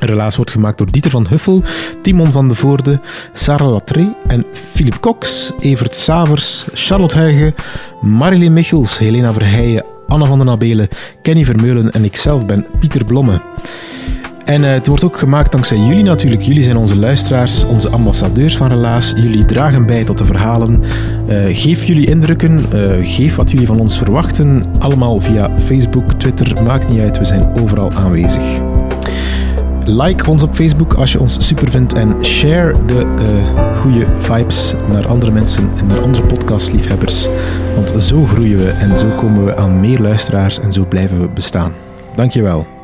Relaas 0.00 0.36
wordt 0.36 0.50
gemaakt 0.50 0.78
door 0.78 0.90
Dieter 0.90 1.10
van 1.10 1.26
Huffel, 1.28 1.62
Timon 2.02 2.32
van 2.32 2.48
de 2.48 2.54
Voorde, 2.54 3.00
Sarah 3.32 3.70
Latré 3.70 4.12
en 4.26 4.44
Philip 4.72 5.00
Cox, 5.00 5.52
Evert 5.60 5.94
Savers, 5.94 6.64
Charlotte 6.74 7.16
Huigen, 7.16 7.54
Marilyn 8.00 8.52
Michels, 8.52 8.98
Helena 8.98 9.32
Verheijen, 9.32 9.84
Anna 10.08 10.24
van 10.24 10.38
den 10.38 10.48
Abelen, 10.48 10.88
Kenny 11.22 11.44
Vermeulen 11.44 11.90
en 11.90 12.04
ikzelf 12.04 12.46
ben 12.46 12.66
Pieter 12.80 13.04
Blomme. 13.04 13.40
En 14.44 14.62
uh, 14.62 14.70
het 14.70 14.86
wordt 14.86 15.04
ook 15.04 15.18
gemaakt 15.18 15.52
dankzij 15.52 15.78
jullie 15.78 16.02
natuurlijk. 16.02 16.42
Jullie 16.42 16.62
zijn 16.62 16.76
onze 16.76 16.96
luisteraars, 16.96 17.64
onze 17.64 17.88
ambassadeurs 17.88 18.56
van 18.56 18.68
Relaas. 18.68 19.12
Jullie 19.16 19.44
dragen 19.44 19.86
bij 19.86 20.04
tot 20.04 20.18
de 20.18 20.24
verhalen. 20.24 20.82
Uh, 21.28 21.36
geef 21.48 21.84
jullie 21.84 22.06
indrukken, 22.06 22.66
uh, 22.74 23.14
geef 23.16 23.36
wat 23.36 23.50
jullie 23.50 23.66
van 23.66 23.80
ons 23.80 23.98
verwachten. 23.98 24.66
Allemaal 24.78 25.20
via 25.20 25.50
Facebook, 25.64 26.12
Twitter, 26.12 26.62
maakt 26.62 26.88
niet 26.88 27.00
uit. 27.00 27.18
We 27.18 27.24
zijn 27.24 27.60
overal 27.60 27.92
aanwezig. 27.92 28.69
Like 29.90 30.30
ons 30.30 30.42
op 30.42 30.54
Facebook 30.54 30.94
als 30.94 31.12
je 31.12 31.20
ons 31.20 31.46
super 31.46 31.70
vindt 31.70 31.92
en 31.92 32.24
share 32.24 32.84
de 32.86 33.14
uh, 33.18 33.80
goede 33.80 34.06
vibes 34.18 34.74
naar 34.88 35.06
andere 35.06 35.30
mensen 35.30 35.70
en 35.76 35.86
naar 35.86 36.00
andere 36.00 36.26
podcastliefhebbers. 36.26 37.28
Want 37.74 38.02
zo 38.02 38.24
groeien 38.24 38.58
we 38.58 38.70
en 38.70 38.98
zo 38.98 39.06
komen 39.16 39.44
we 39.44 39.56
aan 39.56 39.80
meer 39.80 40.00
luisteraars 40.00 40.60
en 40.60 40.72
zo 40.72 40.84
blijven 40.84 41.20
we 41.20 41.28
bestaan. 41.28 41.72
Dankjewel. 42.12 42.79